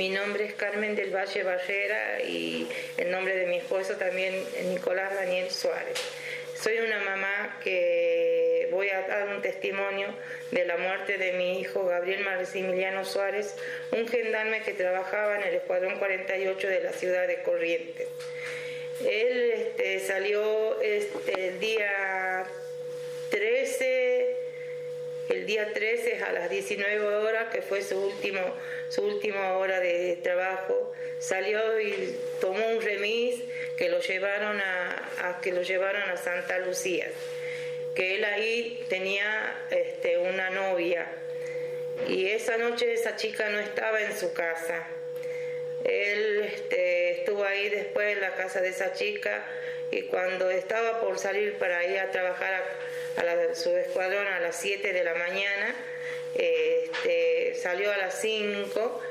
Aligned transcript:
Mi 0.00 0.08
nombre 0.08 0.46
es 0.46 0.54
Carmen 0.54 0.96
del 0.96 1.14
Valle 1.14 1.42
Barrera 1.42 2.22
y 2.22 2.66
el 2.96 3.10
nombre 3.10 3.36
de 3.36 3.44
mi 3.44 3.58
esposo 3.58 3.96
también 3.96 4.32
Nicolás 4.70 5.14
Daniel 5.14 5.50
Suárez. 5.50 6.00
Soy 6.58 6.78
una 6.78 7.00
mamá 7.00 7.58
que 7.62 8.66
voy 8.70 8.88
a 8.88 9.02
dar 9.02 9.28
un 9.28 9.42
testimonio 9.42 10.08
de 10.52 10.64
la 10.64 10.78
muerte 10.78 11.18
de 11.18 11.32
mi 11.32 11.60
hijo 11.60 11.84
Gabriel 11.84 12.24
Maximiliano 12.24 13.04
Suárez, 13.04 13.54
un 13.92 14.08
gendarme 14.08 14.62
que 14.62 14.72
trabajaba 14.72 15.36
en 15.36 15.48
el 15.48 15.56
Escuadrón 15.56 15.98
48 15.98 16.66
de 16.66 16.80
la 16.80 16.92
ciudad 16.94 17.26
de 17.28 17.42
Corrientes. 17.42 18.08
Él 19.06 19.52
este, 19.54 20.00
salió 20.00 20.80
este, 20.80 21.48
el 21.48 21.60
día 21.60 21.90
el 25.40 25.46
día 25.46 25.72
13 25.72 26.22
a 26.22 26.32
las 26.32 26.50
19 26.50 27.00
horas, 27.00 27.48
que 27.50 27.62
fue 27.62 27.80
su, 27.82 27.98
último, 27.98 28.40
su 28.90 29.02
última 29.02 29.54
hora 29.54 29.80
de 29.80 30.18
trabajo, 30.22 30.92
salió 31.18 31.80
y 31.80 32.14
tomó 32.42 32.66
un 32.68 32.82
remis 32.82 33.36
que 33.78 33.88
lo 33.88 34.00
llevaron 34.00 34.60
a, 34.60 35.40
que 35.42 35.52
lo 35.52 35.62
llevaron 35.62 36.02
a 36.10 36.18
Santa 36.18 36.58
Lucía, 36.58 37.08
que 37.94 38.16
él 38.16 38.24
ahí 38.24 38.84
tenía 38.90 39.64
este, 39.70 40.18
una 40.18 40.50
novia 40.50 41.06
y 42.06 42.28
esa 42.28 42.58
noche 42.58 42.92
esa 42.92 43.16
chica 43.16 43.48
no 43.48 43.60
estaba 43.60 44.02
en 44.02 44.14
su 44.14 44.34
casa. 44.34 44.86
Él 45.84 46.42
este, 46.42 47.12
estuvo 47.12 47.44
ahí 47.44 47.70
después 47.70 48.12
en 48.12 48.20
la 48.20 48.34
casa 48.34 48.60
de 48.60 48.68
esa 48.68 48.92
chica 48.92 49.46
y 49.90 50.02
cuando 50.02 50.50
estaba 50.50 51.00
por 51.00 51.18
salir 51.18 51.54
para 51.54 51.82
ir 51.86 51.98
a 51.98 52.10
trabajar 52.10 52.62
a 53.16 53.54
su 53.54 53.76
escuadrón 53.76 54.26
a 54.26 54.40
las 54.40 54.56
7 54.56 54.92
de 54.92 55.04
la 55.04 55.14
mañana, 55.14 55.74
este, 56.34 57.54
salió 57.54 57.92
a 57.92 57.96
las 57.96 58.20
5 58.20 59.02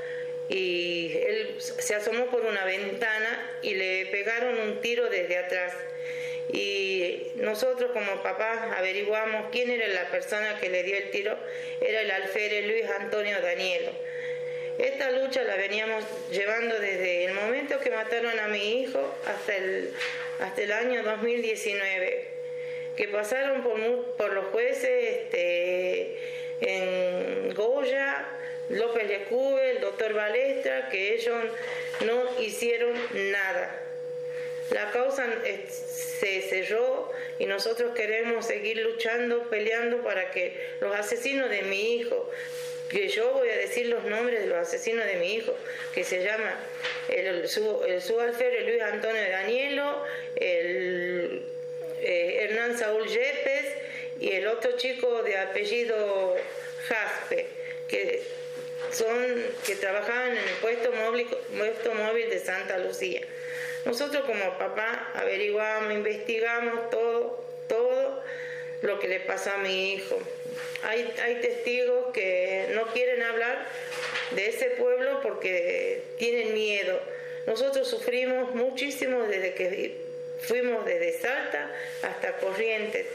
y 0.49 1.11
él 1.15 1.55
se 1.59 1.95
asomó 1.95 2.25
por 2.27 2.45
una 2.45 2.65
ventana 2.65 3.59
y 3.61 3.75
le 3.75 4.07
pegaron 4.07 4.59
un 4.59 4.81
tiro 4.81 5.09
desde 5.09 5.37
atrás. 5.37 5.73
Y 6.51 7.27
nosotros 7.35 7.91
como 7.91 8.23
papás 8.23 8.75
averiguamos 8.75 9.49
quién 9.51 9.69
era 9.69 9.87
la 9.87 10.09
persona 10.09 10.57
que 10.59 10.69
le 10.69 10.81
dio 10.83 10.97
el 10.97 11.11
tiro, 11.11 11.37
era 11.79 12.01
el 12.01 12.09
alférez 12.09 12.65
Luis 12.65 12.89
Antonio 12.89 13.39
Danielo. 13.41 13.91
Esta 14.79 15.11
lucha 15.11 15.43
la 15.43 15.55
veníamos 15.55 16.03
llevando 16.31 16.79
desde 16.79 17.25
el 17.25 17.33
momento 17.33 17.79
que 17.79 17.91
mataron 17.91 18.39
a 18.39 18.47
mi 18.47 18.81
hijo 18.81 19.13
hasta 19.27 19.55
el, 19.55 19.93
hasta 20.39 20.61
el 20.61 20.71
año 20.71 21.03
2019 21.03 22.38
que 22.99 23.07
pasaron 23.07 23.63
por, 23.63 23.79
por 24.17 24.33
los 24.33 24.47
jueces 24.47 25.19
este, 25.21 26.17
en 26.59 27.53
Goya, 27.53 28.27
López 28.67 29.07
Lecube, 29.07 29.71
el 29.71 29.79
doctor 29.79 30.13
Balestra, 30.13 30.89
que 30.89 31.13
ellos 31.13 31.45
no 32.05 32.41
hicieron 32.41 32.91
nada. 33.31 33.83
La 34.71 34.91
causa 34.91 35.25
eh, 35.45 35.65
se 35.69 36.41
cerró 36.41 37.09
y 37.39 37.45
nosotros 37.45 37.95
queremos 37.95 38.45
seguir 38.45 38.79
luchando, 38.79 39.43
peleando 39.43 40.03
para 40.03 40.31
que 40.31 40.59
los 40.81 40.93
asesinos 40.93 41.49
de 41.49 41.61
mi 41.61 41.93
hijo, 41.93 42.29
que 42.89 43.07
yo 43.07 43.31
voy 43.31 43.47
a 43.47 43.55
decir 43.55 43.85
los 43.85 44.03
nombres 44.03 44.41
de 44.41 44.47
los 44.47 44.57
asesinos 44.57 45.05
de 45.05 45.15
mi 45.15 45.35
hijo, 45.35 45.55
que 45.93 46.03
se 46.03 46.21
llama 46.21 46.59
el, 47.07 47.47
su, 47.47 47.81
el 47.85 48.65
Luis 48.65 48.81
Antonio 48.81 49.21
Danielo, 49.29 50.03
el 50.35 51.58
eh, 52.01 52.39
Hernán 52.43 52.77
Saúl 52.77 53.07
Yepes 53.07 53.65
y 54.19 54.31
el 54.31 54.47
otro 54.47 54.73
chico 54.77 55.23
de 55.23 55.37
apellido 55.37 56.35
Jaspe, 56.87 57.47
que 57.87 58.23
son 58.91 59.15
que 59.65 59.75
trabajaban 59.75 60.31
en 60.31 60.37
el 60.37 60.55
puesto 60.61 60.91
móvil, 60.91 61.27
puesto 61.57 61.93
móvil 61.93 62.29
de 62.29 62.39
Santa 62.39 62.77
Lucía. 62.79 63.21
Nosotros 63.85 64.25
como 64.25 64.57
papá 64.57 65.11
averiguamos, 65.15 65.93
investigamos 65.93 66.89
todo, 66.89 67.43
todo 67.67 68.23
lo 68.81 68.99
que 68.99 69.07
le 69.07 69.19
pasó 69.21 69.51
a 69.51 69.57
mi 69.57 69.93
hijo. 69.93 70.17
Hay, 70.83 71.13
hay 71.23 71.35
testigos 71.35 72.11
que 72.13 72.67
no 72.73 72.87
quieren 72.87 73.21
hablar 73.23 73.67
de 74.31 74.47
ese 74.47 74.71
pueblo 74.71 75.21
porque 75.21 76.01
tienen 76.17 76.53
miedo. 76.53 76.99
Nosotros 77.45 77.87
sufrimos 77.87 78.53
muchísimo 78.53 79.23
desde 79.23 79.53
que 79.53 80.08
Fuimos 80.41 80.85
desde 80.85 81.19
Salta 81.19 81.71
hasta 82.01 82.37
Corrientes. 82.37 83.05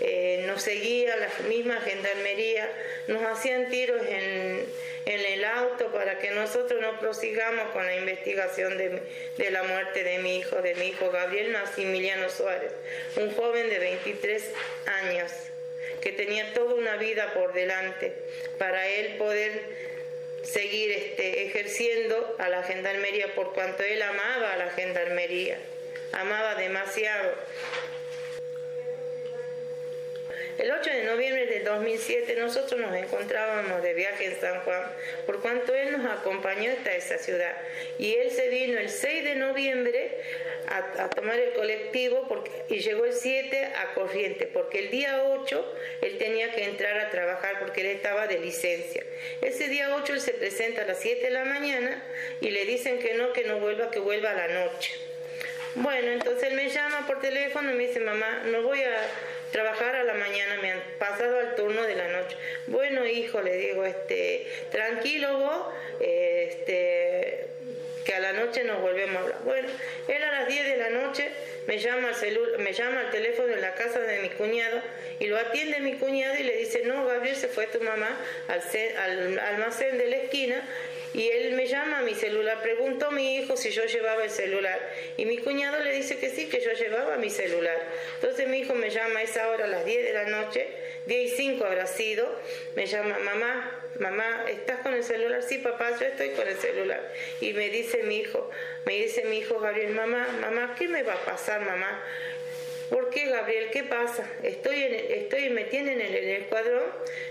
Eh, 0.00 0.44
nos 0.46 0.62
seguía 0.62 1.16
la 1.16 1.28
misma 1.48 1.80
gendarmería, 1.80 2.68
nos 3.06 3.22
hacían 3.22 3.70
tiros 3.70 4.02
en, 4.06 4.66
el 5.06 5.44
auto 5.44 5.92
para 5.92 6.18
que 6.18 6.30
nosotros 6.30 6.80
no 6.80 6.98
prosigamos 6.98 7.70
con 7.72 7.84
la 7.84 7.94
investigación 7.96 8.78
de, 8.78 9.02
de, 9.36 9.50
la 9.50 9.62
muerte 9.62 10.02
de 10.02 10.18
mi 10.18 10.38
hijo, 10.38 10.56
de 10.62 10.74
mi 10.74 10.88
hijo 10.88 11.10
Gabriel 11.10 11.50
Maximiliano 11.52 12.28
Suárez, 12.30 12.72
un 13.16 13.30
joven 13.34 13.68
de 13.68 13.78
23 13.78 14.42
años 14.86 15.30
que 16.00 16.12
tenía 16.12 16.54
toda 16.54 16.74
una 16.74 16.96
vida 16.96 17.32
por 17.34 17.52
delante 17.52 18.14
para 18.58 18.88
él 18.88 19.16
poder 19.16 19.60
seguir 20.42 20.92
este, 20.92 21.46
ejerciendo 21.46 22.36
a 22.38 22.48
la 22.48 22.62
gendarmería 22.62 23.34
por 23.34 23.52
cuanto 23.52 23.82
él 23.82 24.02
amaba 24.02 24.54
a 24.54 24.56
la 24.56 24.70
gendarmería 24.70 25.58
amaba 26.14 26.54
demasiado. 26.54 27.34
El 30.56 30.70
8 30.70 30.88
de 30.88 31.02
noviembre 31.02 31.46
del 31.46 31.64
2007 31.64 32.36
nosotros 32.36 32.80
nos 32.80 32.94
encontrábamos 32.94 33.82
de 33.82 33.92
viaje 33.92 34.26
en 34.26 34.40
San 34.40 34.60
Juan, 34.60 34.82
por 35.26 35.42
cuanto 35.42 35.74
él 35.74 35.90
nos 35.90 36.06
acompañó 36.06 36.70
hasta 36.70 36.94
esa 36.94 37.18
ciudad. 37.18 37.56
Y 37.98 38.14
él 38.14 38.30
se 38.30 38.48
vino 38.48 38.78
el 38.78 38.88
6 38.88 39.24
de 39.24 39.34
noviembre 39.34 40.16
a, 40.68 41.10
tomar 41.10 41.40
el 41.40 41.54
colectivo 41.54 42.44
y 42.68 42.78
llegó 42.78 43.04
el 43.04 43.14
7 43.14 43.64
a 43.64 43.94
Corriente, 43.94 44.46
porque 44.46 44.78
el 44.78 44.90
día 44.92 45.24
8 45.24 45.74
él 46.02 46.18
tenía 46.18 46.52
que 46.52 46.64
entrar 46.64 47.00
a 47.00 47.10
trabajar 47.10 47.58
porque 47.58 47.80
él 47.80 47.88
estaba 47.88 48.28
de 48.28 48.38
licencia. 48.38 49.02
Ese 49.42 49.66
día 49.66 49.94
8 49.96 50.12
él 50.12 50.20
se 50.20 50.34
presenta 50.34 50.82
a 50.82 50.86
las 50.86 51.00
7 51.00 51.20
de 51.20 51.30
la 51.30 51.44
mañana 51.44 52.00
y 52.40 52.50
le 52.50 52.64
dicen 52.64 53.00
que 53.00 53.14
no, 53.14 53.32
que 53.32 53.42
no 53.42 53.58
vuelva, 53.58 53.90
que 53.90 53.98
vuelva 53.98 54.30
a 54.30 54.34
la 54.34 54.48
noche. 54.48 55.13
Bueno, 55.76 56.12
entonces 56.12 56.50
él 56.50 56.54
me 56.54 56.68
llama 56.68 57.04
por 57.06 57.20
teléfono 57.20 57.72
y 57.72 57.74
me 57.74 57.86
dice, 57.88 57.98
mamá, 57.98 58.42
no 58.46 58.62
voy 58.62 58.80
a 58.80 58.96
trabajar 59.50 59.96
a 59.96 60.04
la 60.04 60.14
mañana, 60.14 60.56
me 60.62 60.70
han 60.70 60.80
pasado 60.98 61.38
al 61.40 61.56
turno 61.56 61.82
de 61.82 61.96
la 61.96 62.08
noche. 62.08 62.36
Bueno, 62.68 63.04
hijo, 63.06 63.40
le 63.40 63.56
digo, 63.56 63.84
este, 63.84 64.46
tranquilo 64.70 65.38
vos, 65.38 65.74
este, 66.00 67.46
que 68.04 68.14
a 68.14 68.20
la 68.20 68.34
noche 68.34 68.62
nos 68.62 68.80
volvemos 68.82 69.16
a 69.16 69.20
hablar. 69.20 69.38
Bueno, 69.44 69.68
él 70.06 70.22
a 70.22 70.40
las 70.40 70.48
10 70.48 70.64
de 70.64 70.76
la 70.76 70.90
noche 70.90 71.28
me 71.66 71.78
llama 71.78 72.10
al 72.10 72.58
me 72.58 72.72
llama 72.72 73.00
al 73.00 73.10
teléfono 73.10 73.52
en 73.52 73.60
la 73.60 73.74
casa 73.74 73.98
de 73.98 74.20
mi 74.20 74.28
cuñado 74.30 74.80
y 75.18 75.26
lo 75.26 75.38
atiende 75.38 75.80
mi 75.80 75.94
cuñado 75.94 76.36
y 76.38 76.44
le 76.44 76.56
dice, 76.56 76.82
no, 76.84 77.04
Gabriel, 77.06 77.34
se 77.34 77.48
fue 77.48 77.66
tu 77.66 77.80
mamá 77.80 78.10
al, 78.46 78.62
al 78.96 79.38
almacén 79.38 79.98
de 79.98 80.06
la 80.06 80.16
esquina 80.16 80.62
y 81.14 81.28
él 81.28 81.52
me 81.52 81.66
llama 81.66 81.98
a 81.98 82.02
mi 82.02 82.14
celular, 82.14 82.60
preguntó 82.60 83.06
a 83.06 83.10
mi 83.12 83.36
hijo 83.36 83.56
si 83.56 83.70
yo 83.70 83.84
llevaba 83.84 84.24
el 84.24 84.30
celular. 84.30 84.80
Y 85.16 85.26
mi 85.26 85.38
cuñado 85.38 85.78
le 85.78 85.92
dice 85.92 86.18
que 86.18 86.28
sí, 86.28 86.48
que 86.48 86.60
yo 86.60 86.72
llevaba 86.72 87.16
mi 87.16 87.30
celular. 87.30 87.80
Entonces 88.16 88.48
mi 88.48 88.58
hijo 88.58 88.74
me 88.74 88.90
llama 88.90 89.20
a 89.20 89.22
esa 89.22 89.48
hora, 89.48 89.66
a 89.66 89.68
las 89.68 89.84
10 89.84 90.04
de 90.04 90.12
la 90.12 90.24
noche, 90.24 90.66
10 91.06 91.32
y 91.32 91.36
5 91.36 91.64
habrá 91.64 91.86
sido, 91.86 92.28
me 92.74 92.86
llama, 92.86 93.16
mamá, 93.20 93.80
mamá, 94.00 94.44
¿estás 94.48 94.80
con 94.80 94.92
el 94.92 95.04
celular? 95.04 95.42
Sí, 95.42 95.58
papá, 95.58 95.96
yo 95.98 96.06
estoy 96.06 96.30
con 96.30 96.48
el 96.48 96.56
celular. 96.56 97.00
Y 97.40 97.52
me 97.52 97.70
dice 97.70 98.02
mi 98.02 98.16
hijo, 98.16 98.50
me 98.84 98.94
dice 98.94 99.24
mi 99.24 99.38
hijo 99.38 99.60
Gabriel, 99.60 99.94
mamá, 99.94 100.26
mamá, 100.40 100.74
¿qué 100.76 100.88
me 100.88 101.04
va 101.04 101.12
a 101.12 101.24
pasar, 101.24 101.60
mamá? 101.60 102.02
¿Por 102.90 103.10
qué, 103.10 103.26
Gabriel? 103.26 103.70
¿Qué 103.72 103.82
pasa? 103.84 104.28
Estoy, 104.42 104.82
en, 104.82 104.94
estoy 104.94 105.48
me 105.50 105.64
tienen 105.64 106.00
en 106.00 106.14
el 106.14 106.42
escuadrón 106.42 106.84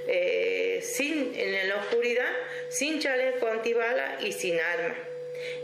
eh, 0.07 0.79
sin, 0.81 1.33
en 1.35 1.69
la 1.69 1.75
oscuridad, 1.77 2.31
sin 2.69 2.99
chaleco 2.99 3.47
antibala 3.47 4.17
y 4.21 4.31
sin 4.31 4.59
arma. 4.59 4.95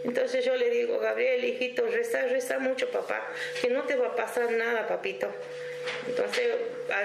Entonces 0.03 0.45
yo 0.45 0.56
le 0.56 0.69
digo, 0.69 1.00
Gabriel, 1.00 1.44
hijito, 1.44 1.86
reza, 1.88 2.21
reza 2.27 2.59
mucho, 2.59 2.89
papá, 2.91 3.31
que 3.62 3.69
no 3.69 3.83
te 3.83 3.95
va 3.95 4.07
a 4.07 4.15
pasar 4.15 4.51
nada, 4.51 4.88
papito. 4.88 5.31
Entonces, 6.07 6.47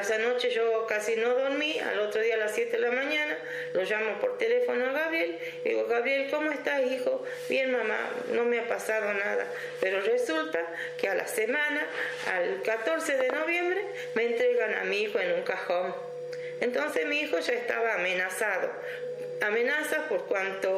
esa 0.00 0.19
noche 0.19 0.50
yo 0.50 0.87
casi 0.87 1.17
no 1.17 1.35
dormí, 1.35 1.79
al 1.79 2.00
otro 2.00 2.21
día 2.21 2.35
a 2.35 2.38
las 2.38 2.55
7 2.55 2.73
de 2.73 2.79
la 2.79 2.91
mañana, 2.91 3.38
lo 3.73 3.82
llamo 3.82 4.19
por 4.21 4.38
teléfono 4.38 4.87
a 4.87 4.93
Gabriel, 4.93 5.38
digo, 5.62 5.87
Gabriel, 5.87 6.29
¿cómo 6.31 6.50
estás, 6.50 6.82
hijo? 6.91 7.25
Bien, 7.49 7.71
mamá, 7.71 8.11
no 8.32 8.44
me 8.44 8.61
ha 8.61 8.69
pasado 8.69 9.12
nada. 9.12 9.47
Pero 9.81 10.00
resulta 10.00 10.61
que 10.99 11.09
a 11.09 11.15
la 11.15 11.26
semana, 11.26 11.87
al 12.32 12.62
14 12.62 13.17
de 13.17 13.29
noviembre, 13.29 13.85
me 14.15 14.25
entregan 14.25 14.75
a 14.75 14.85
mi 14.85 15.03
hijo 15.03 15.19
en 15.19 15.32
un 15.32 15.43
cajón. 15.43 15.94
Entonces 16.61 17.06
mi 17.06 17.20
hijo 17.20 17.38
ya 17.38 17.53
estaba 17.53 17.94
amenazado. 17.94 18.70
Amenazas 19.43 20.06
por 20.09 20.25
cuanto 20.27 20.70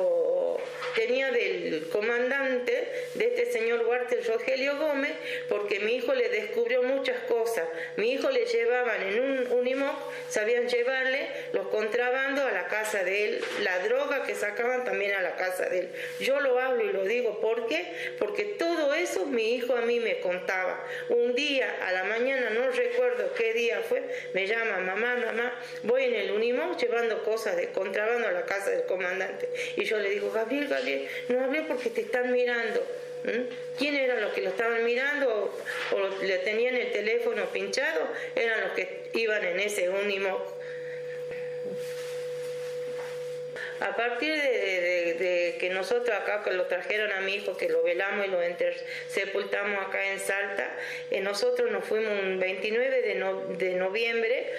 tenía 0.95 1.31
del 1.31 1.89
comandante 1.93 2.89
de 3.15 3.27
este 3.27 3.53
señor 3.53 3.85
Walter 3.87 4.25
Rogelio 4.27 4.79
Gómez, 4.79 5.13
porque 5.49 5.81
mi 5.81 5.97
hijo 5.97 6.15
le 6.15 6.29
descubrió 6.29 6.83
muchas 6.83 7.19
cosas. 7.29 7.65
Mi 7.97 8.13
hijo 8.13 8.31
le 8.31 8.47
llevaban 8.47 9.03
en 9.03 9.21
un 9.21 9.53
unimoc, 9.53 9.95
sabían 10.29 10.69
llevarle 10.69 11.29
los 11.53 11.69
contrabandos 11.69 12.45
a 12.45 12.53
la 12.53 12.67
casa 12.69 13.05
de 13.05 13.25
él, 13.25 13.45
la 13.63 13.79
droga 13.81 14.25
que 14.25 14.35
sacaban 14.35 14.85
también 14.85 15.13
a 15.13 15.23
la 15.23 15.37
casa 15.37 15.69
de 15.69 15.81
él. 15.81 15.89
Yo 16.21 16.41
lo 16.41 16.59
hablo 16.59 16.85
y 16.85 16.93
lo 16.93 17.05
digo, 17.05 17.41
¿por 17.41 17.67
qué? 17.67 18.15
Porque 18.19 18.45
todo 18.45 18.95
eso 18.95 19.27
mi 19.27 19.55
hijo 19.55 19.77
a 19.77 19.83
mí 19.83 20.01
me 20.01 20.21
contaba. 20.21 20.85
Un 21.09 21.35
día 21.35 21.75
a 21.87 21.93
la 21.93 22.05
mañana, 22.05 22.51
no 22.51 22.71
recuerdo 22.71 23.33
qué 23.35 23.53
día 23.53 23.83
fue, 23.89 24.03
me 24.33 24.47
llama, 24.47 24.79
mamá, 24.79 25.17
mamá, 25.17 25.55
voy 25.83 26.05
en 26.05 26.15
el 26.15 26.31
unimoc 26.33 26.79
llevando 26.79 27.23
cosas 27.23 27.57
de 27.57 27.69
contrabando 27.71 28.29
a 28.29 28.33
la 28.33 28.45
casa 28.45 28.71
del 28.71 28.85
comandante. 28.87 29.49
Y 29.77 29.85
yo 29.85 29.99
le 29.99 30.11
digo, 30.11 30.31
Gabriel, 30.33 30.56
No 31.29 31.45
hablé 31.45 31.63
porque 31.63 31.91
te 31.91 32.03
están 32.03 32.33
mirando. 32.33 32.85
¿Quién 33.79 33.95
eran 33.97 34.21
los 34.21 34.33
que 34.33 34.43
lo 34.43 34.51
estaban 34.51 34.85
mirando 34.85 35.53
o, 35.93 36.23
le 36.23 36.39
tenían 36.39 36.77
el 36.77 36.93
teléfono 36.93 37.45
pinchado? 37.47 38.09
Eran 38.35 38.61
los 38.61 38.73
que 38.73 39.11
iban 39.15 39.45
en 39.45 39.61
ese 39.61 39.89
unimoc. 39.89 40.55
A 43.81 43.95
partir 43.95 44.33
de, 44.33 45.57
que 45.59 45.69
nosotros 45.71 46.17
acá 46.17 46.43
lo 46.51 46.65
trajeron 46.65 47.13
a 47.13 47.21
mi 47.21 47.35
hijo, 47.35 47.57
que 47.57 47.69
lo 47.69 47.83
velamos 47.83 48.27
y 48.27 48.31
lo 48.31 48.39
sepultamos 49.09 49.87
acá 49.87 50.13
en 50.13 50.19
Salta, 50.19 50.75
eh, 51.11 51.21
nosotros 51.21 51.71
nos 51.71 51.85
fuimos 51.85 52.13
un 52.23 52.39
29 52.39 53.03
de, 53.03 53.67
de 53.67 53.75
noviembre 53.75 54.51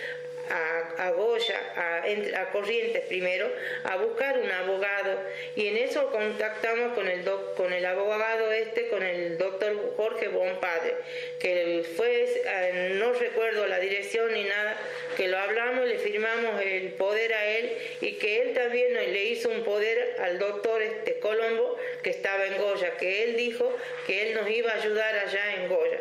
a, 0.50 1.12
Goya, 1.12 1.60
a, 1.76 2.52
Corrientes 2.52 3.04
primero, 3.06 3.52
a 3.84 3.98
buscar 3.98 4.38
un 4.38 4.52
abogado 4.52 5.20
y 5.56 5.68
en 5.68 5.78
eso 5.78 6.10
contactamos 6.12 6.94
con 6.94 7.08
el, 7.08 7.24
con 7.56 7.74
el 7.74 7.86
abogado 7.86 8.52
este, 8.52 8.88
con 8.88 9.04
el 9.04 9.38
doctor 9.38 9.94
Jorge 9.96 10.28
Bonpadre, 10.30 10.96
que 11.40 11.86
fue, 11.96 12.26
eh, 12.26 12.96
no 12.96 13.14
recuerdo 13.14 13.68
la 13.68 13.80
dirección 13.80 14.34
ni 14.34 14.44
nada, 14.44 14.78
que 15.16 15.28
lo 15.28 15.38
hablamos, 15.38 15.86
le 15.88 15.98
firmamos 16.00 16.62
el 16.62 16.90
poder 16.94 17.34
a 17.34 17.46
él 17.46 17.78
y 18.02 18.14
que 18.14 18.42
él 18.42 18.54
también 18.54 18.94
le 18.94 19.24
hizo 19.26 19.50
un 19.50 19.64
poder 19.64 20.16
al 20.20 20.40
doctor 20.40 20.82
este 20.82 21.20
Colombo 21.20 21.78
que 22.04 22.12
estaba 22.12 22.46
en 22.46 22.58
Goya, 22.58 22.98
que 22.98 23.24
él 23.24 23.38
dijo 23.38 23.76
que 24.06 24.30
él 24.30 24.36
nos 24.36 24.50
iba 24.50 24.72
a 24.72 24.76
ayudar 24.76 25.16
allá 25.18 25.56
en 25.56 25.70
Goya. 25.70 26.00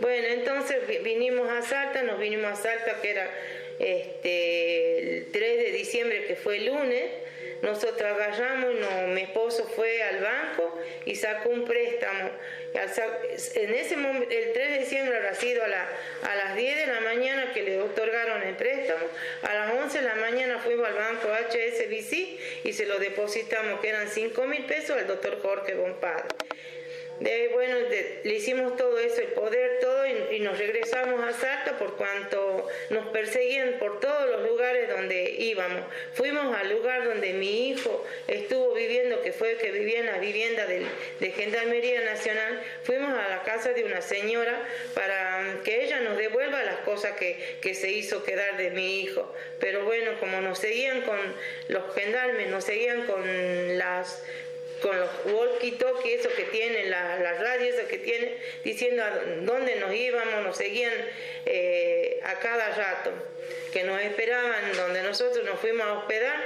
Bueno, 0.00 0.28
entonces 0.28 0.78
vinimos 1.02 1.48
a 1.50 1.60
Salta, 1.60 2.02
nos 2.02 2.18
vinimos 2.18 2.50
a 2.52 2.56
Salta, 2.56 3.00
que 3.02 3.10
era 3.10 3.30
este, 3.80 4.98
el 4.98 5.32
3 5.32 5.58
de 5.58 5.72
diciembre, 5.72 6.24
que 6.26 6.36
fue 6.36 6.58
el 6.58 6.66
lunes, 6.66 7.10
nosotros 7.62 8.02
agarramos, 8.02 8.74
no, 8.74 9.08
mi 9.08 9.22
esposo 9.22 9.64
fue 9.74 10.02
al 10.02 10.20
banco 10.20 10.78
y 11.04 11.14
sacó 11.14 11.50
un 11.50 11.64
préstamo. 11.64 12.30
En 13.54 13.74
ese 13.74 13.96
momento, 13.96 14.30
el 14.30 14.52
3 14.52 14.70
de 14.70 14.78
diciembre 14.78 15.16
habrá 15.16 15.34
sido 15.34 15.64
a, 15.64 15.68
la, 15.68 15.88
a 16.22 16.36
las 16.36 16.56
10 16.56 16.86
de 16.86 16.86
la 16.86 17.00
mañana 17.00 17.52
que 17.52 17.62
le 17.62 17.80
otorgaron 17.80 18.42
el 18.42 18.54
préstamo. 18.54 19.06
A 19.42 19.54
las 19.54 19.72
11 19.72 19.98
de 19.98 20.04
la 20.04 20.14
mañana 20.14 20.58
fuimos 20.58 20.86
al 20.86 20.94
banco 20.94 21.28
HSBC 21.28 22.64
y 22.64 22.72
se 22.72 22.86
lo 22.86 22.98
depositamos, 22.98 23.80
que 23.80 23.88
eran 23.88 24.08
5 24.08 24.46
mil 24.46 24.64
pesos, 24.64 24.96
al 24.96 25.06
doctor 25.06 25.40
Jorge 25.42 25.74
Bompadre 25.74 26.28
de, 27.20 27.48
bueno, 27.52 27.76
le 28.24 28.34
hicimos 28.34 28.76
todo 28.76 28.98
eso, 28.98 29.20
el 29.20 29.28
poder, 29.28 29.78
todo, 29.80 30.06
y, 30.06 30.40
nos 30.40 30.58
regresamos 30.58 31.22
a 31.22 31.32
Salta 31.38 31.78
por 31.78 31.96
cuanto 31.96 32.66
nos 32.88 33.08
perseguían 33.08 33.74
por 33.78 34.00
todos 34.00 34.28
los 34.30 34.48
lugares 34.48 34.88
donde 34.88 35.30
íbamos. 35.38 35.82
Fuimos 36.14 36.56
al 36.56 36.70
lugar 36.70 37.04
donde 37.04 37.34
mi 37.34 37.68
hijo 37.68 38.04
estuvo 38.26 38.72
viviendo, 38.72 39.20
que 39.20 39.32
fue 39.32 39.56
que 39.58 39.70
vivía 39.70 40.00
en 40.00 40.06
la 40.06 40.18
vivienda 40.18 40.64
de, 40.64 40.86
de 41.20 41.32
Gendarmería 41.32 42.00
Nacional. 42.04 42.62
Fuimos 42.84 43.10
a 43.10 43.28
la 43.28 43.42
casa 43.42 43.74
de 43.74 43.84
una 43.84 44.00
señora 44.00 44.66
para 44.94 45.60
que 45.62 45.84
ella 45.84 46.00
nos 46.00 46.16
devuelva 46.16 46.62
las 46.62 46.78
cosas 46.78 47.16
que, 47.18 47.58
que 47.60 47.74
se 47.74 47.90
hizo 47.90 48.24
quedar 48.24 48.56
de 48.56 48.70
mi 48.70 49.02
hijo. 49.02 49.30
Pero 49.58 49.84
bueno, 49.84 50.12
como 50.20 50.40
nos 50.40 50.58
seguían 50.58 51.02
con 51.02 51.18
los 51.68 51.94
gendarmes, 51.94 52.48
nos 52.48 52.64
seguían 52.64 53.04
con 53.04 53.22
las 53.76 54.22
con 54.80 54.98
los 54.98 55.10
walkie-talkie, 55.24 56.14
eso 56.18 56.30
que 56.34 56.44
tienen, 56.44 56.90
las 56.90 57.20
la 57.20 57.34
radios, 57.34 57.74
eso 57.74 57.88
que 57.88 57.98
tienen, 57.98 58.34
diciendo 58.64 59.02
a 59.02 59.10
dónde 59.42 59.76
nos 59.76 59.94
íbamos, 59.94 60.42
nos 60.42 60.56
seguían 60.56 60.92
eh, 61.46 62.20
a 62.24 62.38
cada 62.38 62.74
rato, 62.74 63.12
que 63.72 63.84
nos 63.84 64.00
esperaban 64.00 64.76
donde 64.76 65.02
nosotros 65.02 65.44
nos 65.44 65.60
fuimos 65.60 65.86
a 65.86 65.92
hospedar, 65.94 66.40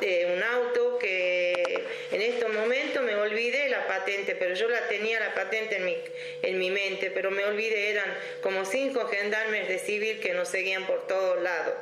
de 0.00 0.32
un 0.34 0.42
auto 0.42 0.98
que 0.98 1.84
en 2.10 2.22
estos 2.22 2.52
momentos 2.52 3.02
me 3.02 3.14
olvidé 3.16 3.68
la 3.68 3.86
patente, 3.86 4.34
pero 4.34 4.54
yo 4.54 4.68
la 4.68 4.88
tenía 4.88 5.20
la 5.20 5.34
patente 5.34 5.76
en 5.76 5.84
mi, 5.84 5.96
en 6.42 6.58
mi 6.58 6.70
mente, 6.70 7.10
pero 7.10 7.30
me 7.30 7.44
olvidé, 7.44 7.90
eran 7.90 8.12
como 8.40 8.64
cinco 8.64 9.06
gendarmes 9.06 9.68
de 9.68 9.78
civil 9.78 10.20
que 10.20 10.32
nos 10.32 10.48
seguían 10.48 10.86
por 10.86 11.06
todos 11.06 11.40
lados. 11.42 11.74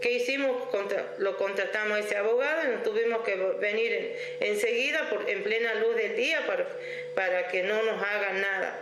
¿Qué 0.00 0.12
hicimos? 0.12 0.56
lo 1.18 1.36
contratamos 1.36 1.96
a 1.96 2.00
ese 2.00 2.16
abogado 2.16 2.62
y 2.64 2.72
nos 2.74 2.82
tuvimos 2.82 3.22
que 3.22 3.36
venir 3.36 4.16
enseguida 4.40 5.08
por, 5.08 5.28
en 5.28 5.42
plena 5.42 5.74
luz 5.76 5.96
del 5.96 6.16
día 6.16 6.46
para, 6.46 6.66
para 7.14 7.48
que 7.48 7.62
no 7.62 7.82
nos 7.82 8.02
hagan 8.02 8.40
nada. 8.40 8.80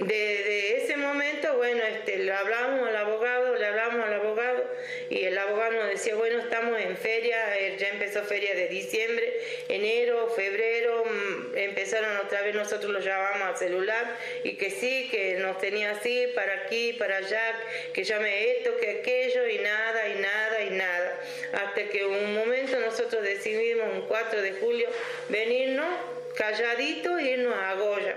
Desde 0.00 0.78
ese 0.78 0.96
momento, 0.96 1.58
bueno, 1.58 1.82
este, 1.84 2.16
le 2.16 2.32
hablamos 2.32 2.88
al 2.88 2.96
abogado, 2.96 3.54
le 3.54 3.66
hablamos 3.66 4.02
al 4.06 4.14
abogado 4.14 4.64
y 5.10 5.24
el 5.24 5.36
abogado 5.36 5.72
nos 5.72 5.90
decía, 5.90 6.14
bueno, 6.14 6.38
estamos 6.38 6.80
en 6.80 6.96
feria, 6.96 7.54
eh, 7.58 7.76
ya 7.78 7.88
empezó 7.88 8.24
feria 8.24 8.54
de 8.54 8.68
diciembre, 8.68 9.30
enero, 9.68 10.32
febrero, 10.34 11.04
mm, 11.04 11.58
empezaron 11.58 12.16
otra 12.16 12.40
vez, 12.40 12.54
nosotros 12.54 12.90
lo 12.90 13.00
llamamos 13.00 13.42
al 13.48 13.56
celular 13.58 14.16
y 14.42 14.54
que 14.54 14.70
sí, 14.70 15.08
que 15.10 15.34
nos 15.34 15.58
tenía 15.58 15.90
así, 15.90 16.32
para 16.34 16.54
aquí, 16.62 16.94
para 16.94 17.18
allá, 17.18 17.60
que 17.92 18.02
llame 18.02 18.52
esto, 18.52 18.74
que 18.78 19.00
aquello 19.00 19.48
y 19.48 19.58
nada, 19.58 20.08
y 20.08 20.14
nada, 20.14 20.62
y 20.62 20.70
nada. 20.70 21.20
Hasta 21.52 21.84
que 21.90 22.06
un 22.06 22.36
momento 22.36 22.80
nosotros 22.80 23.22
decidimos, 23.22 23.86
un 23.92 24.06
4 24.08 24.40
de 24.40 24.52
julio, 24.52 24.88
venirnos 25.28 25.94
calladito 26.36 27.18
e 27.18 27.32
irnos 27.32 27.54
a 27.54 27.74
Goya. 27.74 28.16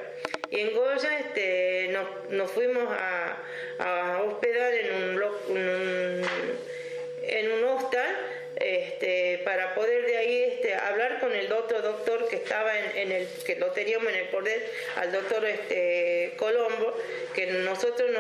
Y 0.54 0.60
en 0.60 0.76
Goya 0.76 1.20
este, 1.20 1.98
nos, 2.30 2.52
fuimos 2.52 2.88
a, 2.88 4.22
hospedar 4.24 4.72
en 4.72 5.20
un, 5.50 6.22
en 7.24 7.52
un 7.52 7.64
hostal 7.64 8.16
este, 8.58 9.42
para 9.44 9.74
poder 9.74 10.06
de 10.06 10.16
ahí 10.16 10.44
este, 10.44 10.76
hablar 10.76 11.20
con 11.20 11.34
el 11.34 11.52
otro 11.52 11.82
doctor 11.82 12.28
que 12.28 12.36
estaba 12.36 12.72
en, 12.78 13.12
el 13.12 13.28
que 13.48 13.56
lo 13.56 13.72
teníamos 13.72 14.10
en 14.10 14.20
el 14.20 14.28
poder 14.28 14.64
al 14.98 15.12
doctor 15.12 15.44
este, 15.44 16.36
Colombo 16.38 16.96
que 17.34 17.48
nosotros 17.48 18.12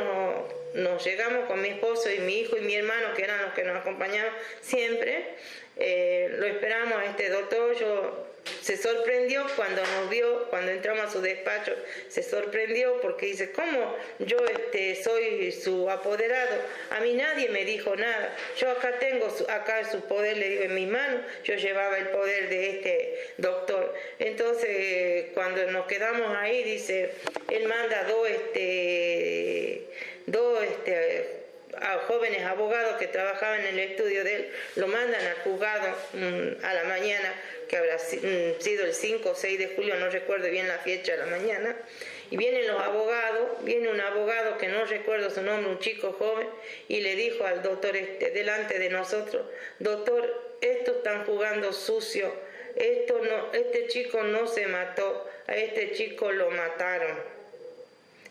nos, 0.73 1.05
llegamos 1.05 1.45
con 1.45 1.61
mi 1.61 1.69
esposo 1.69 2.11
y 2.11 2.17
mi 2.17 2.39
hijo 2.39 2.57
y 2.57 2.61
mi 2.61 2.73
hermano 2.73 3.13
que 3.13 3.25
eran 3.25 3.43
los 3.43 3.53
que 3.53 3.63
nos 3.63 3.77
acompañaban 3.77 4.33
siempre. 4.59 5.35
Eh, 5.77 6.29
lo 6.31 6.47
esperamos 6.47 6.97
a 6.97 7.05
este 7.05 7.29
doctor 7.29 7.77
yo 7.77 8.32
se 8.62 8.77
sorprendió 8.77 9.45
cuando 9.55 9.81
nos 9.81 10.09
vio, 10.09 10.50
cuando 10.50 10.71
entramos 10.71 11.05
a 11.05 11.12
su 11.12 11.21
despacho, 11.21 11.73
se 12.07 12.23
sorprendió 12.23 13.00
porque 13.01 13.27
dice, 13.27 13.51
¿cómo 13.51 13.95
yo 14.19 14.38
este, 14.45 15.01
soy 15.01 15.51
su 15.51 15.89
apoderado? 15.89 16.55
A 16.91 17.00
mí 17.00 17.13
nadie 17.13 17.50
me 17.50 17.65
dijo 17.65 17.95
nada. 17.95 18.35
Yo 18.57 18.69
acá 18.69 19.00
tengo 19.00 19.29
su, 19.29 19.43
acá 19.50 19.89
su 19.89 20.01
poder, 20.01 20.38
le 20.38 20.50
digo, 20.50 20.63
en 20.63 20.75
mi 20.75 20.85
mano, 20.85 21.21
yo 21.43 21.55
llevaba 21.55 21.97
el 21.97 22.07
poder 22.09 22.50
de 22.50 22.69
este 22.69 23.19
doctor. 23.38 23.93
Entonces, 24.19 25.27
cuando 25.33 25.65
nos 25.71 25.85
quedamos 25.88 26.35
ahí, 26.38 26.63
dice, 26.63 27.12
él 27.50 27.67
manda 27.67 28.03
dos, 28.05 28.29
este, 28.29 29.88
dos, 30.25 30.63
este, 30.63 31.42
a 31.81 31.99
jóvenes 32.07 32.43
abogados 32.45 32.97
que 32.97 33.07
trabajaban 33.07 33.61
en 33.61 33.67
el 33.67 33.79
estudio 33.79 34.23
de 34.23 34.35
él, 34.35 34.51
lo 34.75 34.87
mandan 34.87 35.25
al 35.25 35.35
juzgado 35.37 35.89
mm, 36.13 36.65
a 36.65 36.73
la 36.73 36.83
mañana 36.85 37.33
que 37.67 37.77
habrá 37.77 37.95
mm, 37.95 38.61
sido 38.61 38.85
el 38.85 38.93
5 38.93 39.29
o 39.29 39.35
6 39.35 39.59
de 39.59 39.67
julio, 39.75 39.95
no 39.95 40.09
recuerdo 40.09 40.49
bien 40.49 40.67
la 40.67 40.79
fecha 40.79 41.13
de 41.13 41.17
la 41.19 41.25
mañana, 41.25 41.75
y 42.29 42.37
vienen 42.37 42.67
los 42.67 42.81
abogados, 42.81 43.63
viene 43.63 43.89
un 43.89 43.99
abogado 43.99 44.57
que 44.57 44.67
no 44.67 44.85
recuerdo 44.85 45.29
su 45.29 45.41
nombre, 45.41 45.71
un 45.71 45.79
chico 45.79 46.13
joven, 46.13 46.47
y 46.87 47.01
le 47.01 47.15
dijo 47.15 47.45
al 47.45 47.61
doctor 47.61 47.95
este, 47.95 48.31
delante 48.31 48.79
de 48.79 48.89
nosotros, 48.89 49.45
doctor, 49.79 50.57
estos 50.61 50.97
están 50.97 51.25
jugando 51.25 51.73
sucio, 51.73 52.33
esto 52.75 53.19
no, 53.19 53.53
este 53.53 53.87
chico 53.87 54.23
no 54.23 54.47
se 54.47 54.67
mató, 54.67 55.29
a 55.47 55.55
este 55.55 55.91
chico 55.91 56.31
lo 56.31 56.49
mataron. 56.51 57.17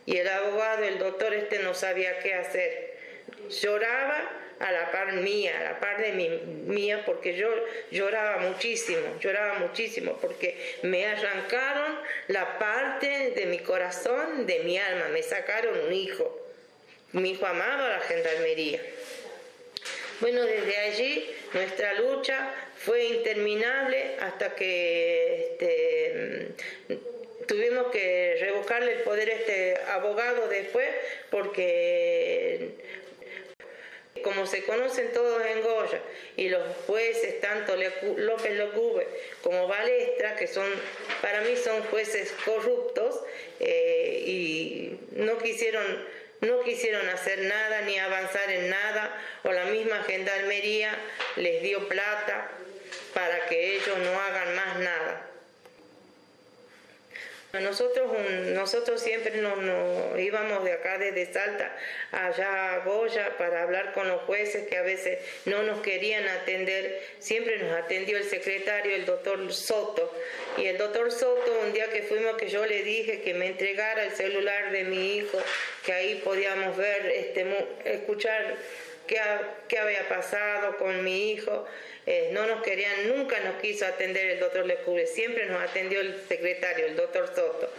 Y 0.05 0.17
el 0.17 0.29
abogado, 0.29 0.85
el 0.85 0.99
doctor 0.99 1.33
este 1.33 1.61
no 1.61 1.75
sabía 1.75 2.19
qué 2.19 2.35
hacer. 2.35 2.92
Lloraba 3.49 4.31
a 4.61 4.71
la 4.71 4.93
par 4.93 5.13
mía, 5.15 5.59
a 5.59 5.65
la 5.65 5.81
par 5.81 6.01
de 6.01 6.13
mi, 6.13 6.29
mía, 6.29 7.03
porque 7.05 7.35
yo 7.37 7.49
lloraba 7.91 8.39
muchísimo, 8.39 9.19
lloraba 9.21 9.59
muchísimo, 9.59 10.17
porque 10.21 10.79
me 10.83 11.07
arrancaron 11.07 11.99
la 12.29 12.59
parte 12.59 13.33
de 13.33 13.47
mi 13.47 13.59
corazón, 13.59 14.47
de 14.47 14.61
mi 14.61 14.79
alma, 14.79 15.09
me 15.09 15.23
sacaron 15.23 15.79
un 15.87 15.93
hijo. 15.93 16.39
Mi 17.13 17.33
hijo 17.33 17.45
amaba 17.45 17.89
la 17.89 18.01
gendarmería. 18.01 18.81
Bueno, 20.21 20.43
desde 20.43 20.77
allí 20.79 21.29
Nuestra 21.53 21.93
lucha 21.95 22.49
fue 22.79 23.05
interminable 23.05 24.17
hasta 24.21 24.55
que 24.55 25.49
este, 25.53 26.49
tuvimos 27.47 27.89
que 27.93 28.39
revocarle 28.41 28.93
el 28.93 29.01
poder 29.01 29.31
a 29.31 29.35
este 29.35 29.77
abogado 29.89 30.49
después 30.49 30.89
porque 31.31 32.71
como 34.23 34.47
se 34.47 34.65
conocen 34.65 35.13
todos 35.13 35.45
en 35.45 35.63
Goya, 35.63 36.01
y 36.37 36.49
los 36.49 36.63
jueces, 36.87 37.41
tanto 37.41 37.75
López 38.17 38.57
Locube 38.57 39.07
como 39.43 39.69
Balestra, 39.69 40.37
que 40.37 40.47
son, 40.47 40.69
para 41.21 41.43
mí 41.43 41.57
son 41.57 41.83
jueces 41.85 42.33
corruptos, 42.45 43.21
eh, 43.61 44.23
y 44.27 44.99
no 45.13 45.39
quisieron, 45.39 45.85
no 46.41 46.63
quisieron 46.63 47.09
hacer 47.09 47.41
nada 47.41 47.83
ni 47.83 47.99
avanzar 47.99 48.51
en 48.51 48.71
nada, 48.71 49.21
o 49.45 49.53
la 49.53 49.67
misma 49.67 50.03
gendarmería 50.05 50.97
les 51.37 51.63
dio 51.63 51.89
plata 51.89 52.51
para 53.15 53.47
que 53.47 53.77
ellos 53.77 53.99
no 53.99 54.21
hagan 54.21 54.55
más 54.55 54.79
nada. 54.79 55.32
Nosotros, 57.61 58.11
nosotros 58.55 59.03
siempre 59.03 59.37
nos, 59.43 60.19
íbamos 60.19 60.65
de 60.65 60.73
acá 60.73 60.97
desde 60.97 61.31
Salta 61.31 61.77
allá 62.11 62.73
a 62.73 62.79
Goya 62.79 63.37
para 63.37 63.63
hablar 63.65 63.93
con 63.93 64.09
los 64.09 64.23
jueces 64.23 64.67
que 64.69 64.79
a 64.79 64.83
veces 64.83 65.19
no 65.45 65.63
nos 65.63 65.83
querían 65.83 66.27
atender. 66.29 67.03
Siempre 67.19 67.59
nos 67.59 67.73
atendió 67.73 68.17
el 68.17 68.25
secretario, 68.25 68.95
el 68.95 69.05
doctor 69.05 69.53
Soto. 69.53 70.17
Y 70.57 70.65
el 70.65 70.79
doctor 70.79 71.13
Soto, 71.13 71.61
un 71.63 71.75
día 71.75 71.91
que 71.91 72.03
fuimos, 72.05 72.39
que 72.39 72.49
yo 72.49 72.65
le 72.65 72.85
dije 72.85 73.21
que 73.21 73.35
me 73.35 73.49
entregara 73.49 74.05
el 74.05 74.13
celular 74.13 74.73
de 74.73 74.85
mi 74.85 75.17
hijo, 75.17 75.39
que 75.85 75.93
ahí 75.93 76.23
podíamos 76.25 76.75
ver, 76.79 77.05
este, 77.05 77.45
escuchar 77.85 78.57
qué, 79.69 79.79
había 79.79 80.09
pasado 80.09 80.77
con 80.79 81.05
mi 81.05 81.33
hijo. 81.33 81.67
Eh, 82.05 82.31
no 82.33 82.47
nos 82.47 82.63
querían, 82.63 83.17
nunca 83.17 83.39
nos 83.41 83.61
quiso 83.61 83.87
atender 83.87 84.31
el 84.31 84.41
doctor 84.41 84.67
Lecubre, 84.67 85.07
siempre 85.07 85.47
nos 85.47 85.63
atendió 85.63 86.01
el 86.01 86.21
secretario, 86.27 86.87
el 86.87 86.97
doctor 86.97 87.29
Soto. 87.29 87.73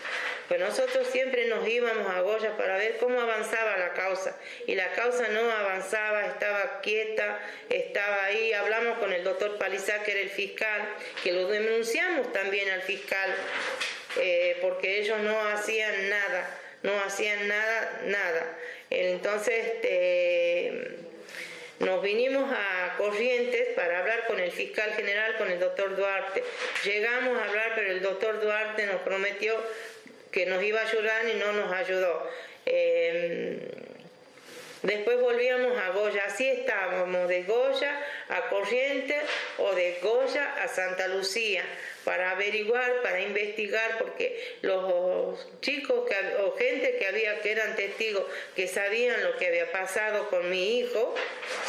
Pues 0.48 0.60
nosotros 0.60 1.08
siempre 1.08 1.48
nos 1.48 1.68
íbamos 1.68 2.10
a 2.10 2.22
Goya 2.22 2.56
para 2.56 2.78
ver 2.78 2.98
cómo 2.98 3.20
avanzaba 3.20 3.78
la 3.78 3.94
causa. 3.94 4.38
Y 4.66 4.76
la 4.76 4.92
causa 4.94 5.28
no 5.30 5.52
avanzaba, 5.52 6.26
estaba 6.28 6.82
quieta, 6.82 7.40
estaba 7.70 8.26
ahí. 8.26 8.54
Hablamos 8.54 9.00
con 9.00 9.12
el 9.12 9.24
doctor 9.24 9.58
Palizá, 9.58 10.04
que 10.04 10.12
era 10.12 10.22
el 10.22 10.30
fiscal, 10.30 10.82
que 11.24 11.34
lo 11.34 11.48
denunciamos 11.48 12.32
también 12.32 12.70
al 12.70 12.82
fiscal, 12.82 13.36
eh, 14.22 14.58
porque 14.62 15.00
ellos 15.00 15.20
no 15.20 15.48
hacían 15.50 16.10
nada, 16.10 16.60
no 16.84 16.98
hacían 17.02 17.48
nada, 17.48 18.02
nada. 18.06 18.58
Entonces, 18.90 19.66
este 19.76 21.03
nos 21.86 22.02
vinimos 22.02 22.52
a 22.52 22.96
Corrientes 22.98 23.70
para 23.76 24.00
hablar 24.00 24.26
con 24.28 24.40
el 24.40 24.52
fiscal 24.52 24.94
general, 24.94 25.38
con 25.38 25.52
el 25.52 25.60
doctor 25.60 25.96
Duarte. 25.96 26.44
Llegamos 26.84 27.38
a 27.38 27.46
hablar, 27.46 27.72
pero 27.76 27.92
el 27.92 28.02
doctor 28.02 28.42
Duarte 28.42 28.86
nos 28.86 29.02
prometió 29.02 29.56
que 30.32 30.46
nos 30.46 30.64
iba 30.64 30.82
a 30.82 30.88
ayudar 30.88 31.28
y 31.28 31.40
no 31.40 31.52
nos 31.54 31.72
ayudó. 31.72 32.30
Em, 32.66 33.60
después 34.84 35.20
volvíamos 35.20 35.78
a 35.78 35.90
Goya, 35.90 36.24
así 36.26 36.48
estábamos, 36.48 37.28
de 37.28 37.44
Goya 37.44 38.00
a 38.30 38.50
Corrientes 38.50 39.22
o 39.58 39.74
de 39.74 40.00
Goya 40.02 40.56
a 40.64 40.68
Santa 40.68 41.08
Lucía 41.08 41.64
para 42.04 42.32
averiguar, 42.32 43.02
para 43.02 43.22
investigar, 43.22 43.98
porque 43.98 44.58
los 44.62 45.48
chicos 45.62 46.04
o 46.40 46.56
gente 46.58 46.98
que 46.98 47.08
había 47.08 47.40
que 47.42 47.52
eran 47.52 47.76
testigos 47.76 48.24
que 48.56 48.68
sabían 48.68 49.24
lo 49.24 49.38
que 49.38 49.48
había 49.48 49.72
pasado 49.72 50.30
con 50.30 50.50
mi 50.50 50.80
hijo, 50.80 51.16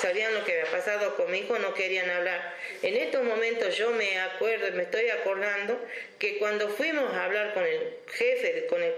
sabían 0.01 0.35
lo 0.35 0.45
que 0.45 0.53
había 0.53 0.71
pasado 0.71 1.17
con 1.17 1.31
mi 1.31 1.39
hijo, 1.39 1.59
no 1.59 1.75
querían 1.75 2.11
hablar. 2.11 2.55
En 2.83 2.97
estos 2.97 3.25
momentos 3.25 3.77
yo 3.77 3.91
me 3.91 4.19
acuerdo, 4.21 4.71
me 4.73 4.83
estoy 4.83 5.09
acordando 5.11 5.79
que 6.19 6.39
cuando 6.39 6.69
fuimos 6.69 7.13
a 7.13 7.25
hablar 7.25 7.55
con 7.55 7.65
el 7.65 7.81
jefe, 8.09 8.67
con 8.67 8.83
el, 8.83 8.95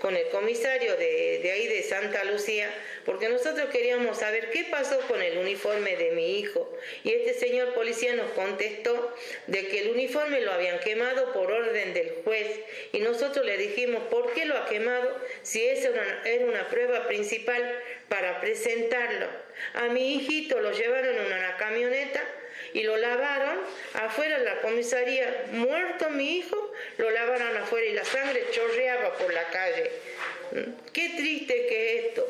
con 0.00 0.16
el 0.16 0.28
comisario 0.28 0.96
de, 0.96 1.40
de 1.42 1.50
ahí 1.52 1.66
de 1.66 1.82
Santa 1.82 2.24
Lucía, 2.24 2.70
porque 3.04 3.28
nosotros 3.28 3.70
queríamos 3.70 4.18
saber 4.18 4.50
qué 4.50 4.64
pasó 4.70 4.98
con 5.08 5.20
el 5.22 5.38
uniforme 5.38 5.96
de 5.96 6.12
mi 6.12 6.38
hijo. 6.38 6.70
Y 7.04 7.12
este 7.12 7.34
señor 7.34 7.74
policía 7.74 8.14
nos 8.14 8.30
contestó 8.32 9.14
de 9.46 9.68
que 9.68 9.80
el 9.80 9.90
uniforme 9.90 10.40
lo 10.40 10.52
habían 10.52 10.79
quemado 10.80 11.32
por 11.32 11.50
orden 11.50 11.94
del 11.94 12.22
juez 12.24 12.60
y 12.92 13.00
nosotros 13.00 13.44
le 13.44 13.56
dijimos, 13.56 14.02
¿por 14.10 14.32
qué 14.32 14.44
lo 14.44 14.56
ha 14.56 14.66
quemado 14.66 15.16
si 15.42 15.66
esa 15.66 15.90
era 16.24 16.44
una 16.44 16.68
prueba 16.68 17.06
principal 17.06 17.78
para 18.08 18.40
presentarlo? 18.40 19.26
A 19.74 19.88
mi 19.88 20.16
hijito 20.16 20.60
lo 20.60 20.72
llevaron 20.72 21.14
en 21.14 21.26
una 21.26 21.56
camioneta 21.56 22.22
y 22.72 22.82
lo 22.82 22.96
lavaron 22.96 23.58
afuera 23.94 24.38
de 24.38 24.44
la 24.44 24.60
comisaría, 24.60 25.46
muerto 25.52 26.10
mi 26.10 26.38
hijo, 26.38 26.72
lo 26.98 27.10
lavaron 27.10 27.56
afuera 27.56 27.86
y 27.86 27.92
la 27.92 28.04
sangre 28.04 28.44
chorreaba 28.52 29.16
por 29.16 29.32
la 29.32 29.44
calle. 29.48 29.90
Qué 30.92 31.10
triste 31.16 31.66
que 31.66 31.98
es 31.98 32.04
esto. 32.06 32.26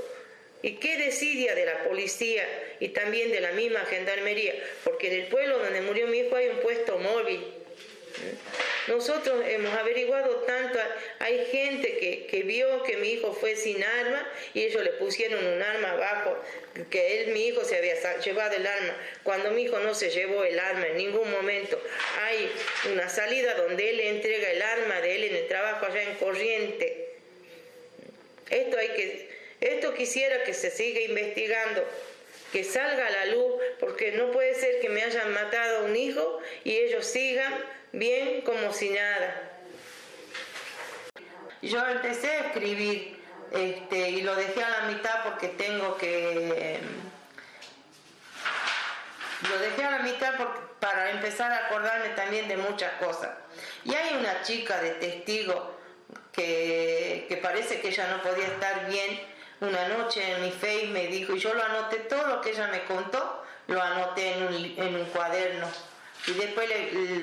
Y 0.63 0.73
qué 0.73 0.99
desidia 0.99 1.55
de 1.55 1.65
la 1.65 1.85
policía 1.85 2.47
y 2.81 2.89
también 2.91 3.31
de 3.31 3.41
la 3.41 3.53
misma 3.53 3.81
gendarmería, 3.87 4.55
porque 4.85 5.07
en 5.07 5.23
el 5.23 5.27
pueblo 5.29 5.59
donde 5.59 5.81
murió 5.81 6.07
mi 6.07 6.19
hijo 6.19 6.37
hay 6.37 6.49
un 6.49 6.59
puesto 6.59 6.99
móvil 6.99 7.43
nosotros 8.89 9.45
hemos 9.47 9.73
averiguado 9.75 10.37
tanto, 10.47 10.79
hay 11.19 11.45
gente 11.47 12.27
que, 12.31 12.43
vio 12.43 12.83
que 12.83 12.97
mi 12.97 13.13
hijo 13.13 13.33
fue 13.33 13.57
sin 13.57 13.83
arma 13.83 14.27
y 14.55 14.63
ellos 14.63 14.83
le 14.83 14.93
pusieron 14.93 15.45
un 15.45 15.63
arma 15.63 15.93
abajo, 15.93 16.37
que 16.91 17.23
él, 17.23 17.33
mi 17.33 17.47
hijo, 17.47 17.65
se 17.65 17.77
había 17.77 17.95
llevado 18.21 18.57
el 18.57 18.67
arma. 18.67 18.97
Cuando 19.23 19.51
mi 19.51 19.63
hijo 19.63 19.79
no 19.81 19.95
se 19.95 20.11
llevó 20.11 20.45
el 20.45 20.59
arma 20.59 20.87
en 20.89 20.97
ningún 20.97 21.31
momento, 21.31 21.81
hay 22.23 22.51
una 22.93 23.09
salida 23.09 23.55
donde 23.55 23.91
él 23.91 23.97
le 23.99 24.09
entrega 24.09 24.51
el 24.51 24.63
arma 24.63 25.01
de 25.01 25.17
él 25.17 25.25
en 25.25 25.37
el 25.37 25.49
trabajo 25.49 25.87
allá 25.87 26.03
en 26.03 26.15
Corriente. 26.15 27.17
Esto 28.51 28.79
hay 28.79 28.89
que, 28.89 29.29
esto 29.61 29.95
quisiera 29.95 30.43
que 30.43 30.55
se 30.55 30.71
siga 30.71 31.01
investigando 31.01 31.85
que 32.53 32.65
salga 32.65 33.07
a 33.07 33.11
la 33.11 33.27
luz, 33.27 33.63
porque 33.79 34.13
no 34.13 34.33
puede 34.33 34.55
ser 34.55 34.81
que 34.81 34.89
me 34.89 35.03
hayan 35.03 35.33
matado 35.33 35.79
a 35.79 35.83
un 35.83 35.95
hijo 35.95 36.41
y 36.65 36.79
ellos 36.79 37.07
sigan 37.07 37.55
bien 37.93 38.43
como 38.43 38.73
si 38.73 38.91
nada. 38.91 39.51
Yo 41.63 41.87
empecé 41.87 42.31
a 42.31 42.41
escribir 42.47 43.21
este, 43.53 44.11
y 44.11 44.23
lo 44.23 44.35
dejé 44.35 44.63
a 44.63 44.71
la 44.71 44.81
mitad 44.89 45.25
porque 45.25 45.49
tengo 45.49 45.97
que... 45.97 46.81
Lo 49.49 49.59
dejé 49.59 49.85
a 49.85 49.91
la 49.91 49.99
mitad 50.01 50.35
para 50.81 51.11
empezar 51.11 51.51
a 51.51 51.67
acordarme 51.67 52.11
también 52.11 52.49
de 52.49 52.57
muchas 52.57 52.93
cosas. 52.95 53.31
Y 53.85 53.95
hay 53.95 54.17
una 54.17 54.43
chica 54.43 54.81
de 54.81 54.91
testigo 54.93 55.79
que, 56.33 57.27
que 57.29 57.37
parece 57.39 57.81
que 57.81 57.89
ella 57.89 58.09
no 58.09 58.23
podía 58.23 58.47
estar 58.47 58.87
bien. 58.89 59.21
Una 59.61 59.89
noche 59.89 60.23
en 60.33 60.43
mi 60.43 60.51
face 60.53 60.87
me 60.87 61.07
dijo, 61.09 61.35
y 61.35 61.39
yo 61.39 61.53
lo 61.53 61.63
anoté, 61.63 61.97
todo 62.01 62.27
lo 62.27 62.41
que 62.41 62.51
ella 62.51 62.69
me 62.69 62.85
contó, 62.85 63.45
lo 63.67 63.83
anoté 63.83 64.35
en 64.35 64.43
un, 64.45 64.55
en 64.55 64.95
un 64.95 65.05
cuaderno 65.07 65.69
y 66.27 66.33
después 66.33 66.69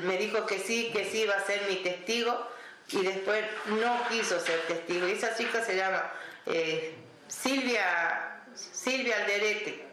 me 0.03 0.17
dijo 0.17 0.45
que 0.45 0.59
sí, 0.59 0.89
que 0.91 1.05
sí 1.05 1.21
iba 1.21 1.35
a 1.35 1.45
ser 1.45 1.61
mi 1.69 1.77
testigo 1.77 2.47
y 2.89 3.03
después 3.03 3.43
no 3.65 4.07
quiso 4.09 4.39
ser 4.39 4.59
testigo. 4.61 5.05
Esa 5.07 5.35
chica 5.35 5.63
se 5.63 5.75
llama 5.75 6.11
eh, 6.45 6.95
Silvia, 7.27 8.41
Silvia 8.55 9.17
Alderete, 9.17 9.85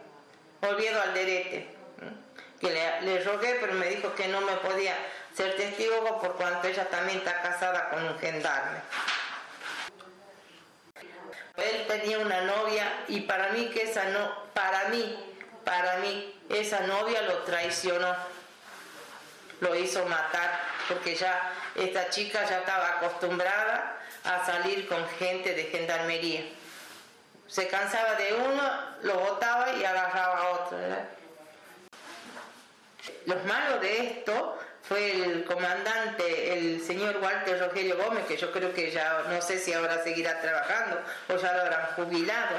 Olvido 0.61 1.01
Alderete, 1.01 1.67
que 2.59 2.69
le, 2.69 3.01
le, 3.01 3.23
rogué 3.23 3.57
pero 3.59 3.73
me 3.73 3.89
dijo 3.89 4.15
que 4.15 4.27
no 4.27 4.41
me 4.41 4.53
podía 4.53 4.95
ser 5.35 5.55
testigo 5.57 6.19
por 6.19 6.35
cuanto 6.35 6.67
ella 6.67 6.89
también 6.89 7.19
está 7.19 7.41
casada 7.41 7.89
con 7.89 8.03
un 8.05 8.17
gendarme. 8.19 8.79
Él 11.57 11.85
tenía 11.87 12.19
una 12.19 12.41
novia 12.41 13.03
y 13.07 13.21
para 13.21 13.49
mí 13.49 13.69
que 13.69 13.83
esa 13.83 14.05
no, 14.05 14.45
para 14.53 14.89
mí, 14.89 15.17
para 15.63 15.97
mí, 15.97 16.33
esa 16.49 16.81
novia 16.81 17.21
lo 17.23 17.39
traicionó 17.39 18.15
lo 19.59 19.75
hizo 19.75 20.05
matar, 20.05 20.59
porque 20.87 21.15
ya 21.15 21.51
esta 21.75 22.09
chica 22.09 22.45
ya 22.47 22.59
estaba 22.59 22.89
acostumbrada 22.97 23.97
a 24.23 24.45
salir 24.45 24.87
con 24.87 25.07
gente 25.19 25.53
de 25.53 25.63
gendarmería. 25.65 26.45
Se 27.47 27.67
cansaba 27.67 28.15
de 28.15 28.33
uno, 28.33 28.71
lo 29.03 29.19
botaba 29.19 29.73
y 29.73 29.85
agarraba 29.85 30.39
a 30.39 30.49
otro. 30.49 30.77
Los 33.25 33.45
malos 33.45 33.81
de 33.81 34.07
esto 34.07 34.59
fue 34.83 35.23
el 35.23 35.45
comandante, 35.45 36.53
el 36.53 36.81
señor 36.81 37.17
Walter 37.17 37.59
Rogelio 37.59 37.97
Gómez, 37.97 38.25
que 38.25 38.37
yo 38.37 38.51
creo 38.51 38.73
que 38.73 38.91
ya 38.91 39.23
no 39.29 39.41
sé 39.41 39.59
si 39.59 39.73
ahora 39.73 40.03
seguirá 40.03 40.41
trabajando 40.41 40.99
o 41.29 41.35
ya 41.37 41.53
lo 41.53 41.61
habrán 41.61 41.85
jubilado 41.95 42.55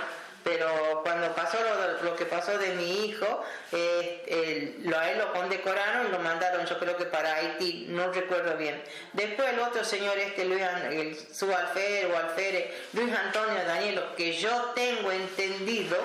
pero 0.46 1.00
cuando 1.02 1.34
pasó 1.34 1.58
lo, 2.04 2.14
que 2.14 2.24
pasó 2.24 2.56
de 2.56 2.76
mi 2.76 3.06
hijo, 3.06 3.44
eh, 3.72 4.76
lo, 4.84 4.96
a 4.96 5.10
él 5.10 5.18
lo 5.18 5.32
condecoraron, 5.32 6.12
lo 6.12 6.20
mandaron 6.20 6.64
yo 6.64 6.78
creo 6.78 6.96
que 6.96 7.04
para 7.06 7.34
Haití, 7.34 7.86
no 7.88 8.12
recuerdo 8.12 8.56
bien. 8.56 8.80
Después 9.12 9.52
el 9.52 9.58
otro 9.58 9.82
señor, 9.82 10.16
este 10.18 10.44
Luis, 10.44 10.62
el, 10.88 11.16
su 11.16 11.52
alférez 11.52 12.70
Luis 12.92 13.12
Antonio 13.12 13.64
Danielo, 13.66 14.14
que 14.14 14.34
yo 14.34 14.70
tengo 14.76 15.10
entendido, 15.10 15.96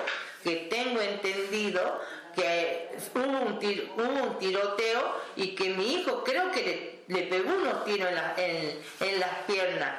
que 0.42 0.66
tengo 0.68 1.00
entendido 1.00 2.00
que 2.34 2.88
hubo 3.14 3.22
un, 3.22 4.24
un 4.24 4.38
tiroteo 4.40 5.20
y 5.36 5.54
que 5.54 5.70
mi 5.70 5.94
hijo 5.94 6.24
creo 6.24 6.50
que 6.50 7.04
le, 7.06 7.22
pegó 7.28 7.54
unos 7.54 7.84
tiros 7.84 8.08
en, 8.36 8.80
en, 8.98 9.20
las 9.20 9.34
piernas. 9.46 9.94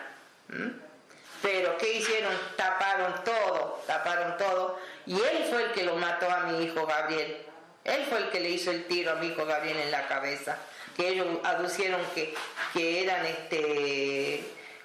Pero 1.43 1.77
¿qué 1.77 1.97
hicieron? 1.97 2.33
Taparon 2.55 3.23
todo, 3.25 3.83
taparon 3.85 4.37
todo. 4.37 4.79
Y 5.05 5.13
él 5.15 5.45
fue 5.49 5.63
el 5.63 5.71
que 5.73 5.83
lo 5.83 5.97
mató 5.97 6.31
a 6.31 6.45
mi 6.45 6.63
hijo 6.63 6.87
Gabriel. 6.87 7.37
Él 7.83 8.05
fue 8.09 8.19
el 8.19 8.29
que 8.29 8.39
le 8.39 8.49
hizo 8.49 8.71
el 8.71 8.85
tiro 8.85 9.11
a 9.11 9.15
mi 9.15 9.27
hijo 9.27 9.45
Gabriel 9.45 9.77
en 9.77 9.91
la 9.91 10.07
cabeza. 10.07 10.57
Que 10.95 11.09
ellos 11.09 11.27
aducieron 11.43 11.99
que, 12.15 12.33
que 12.73 13.03
eran 13.03 13.25
este 13.25 14.43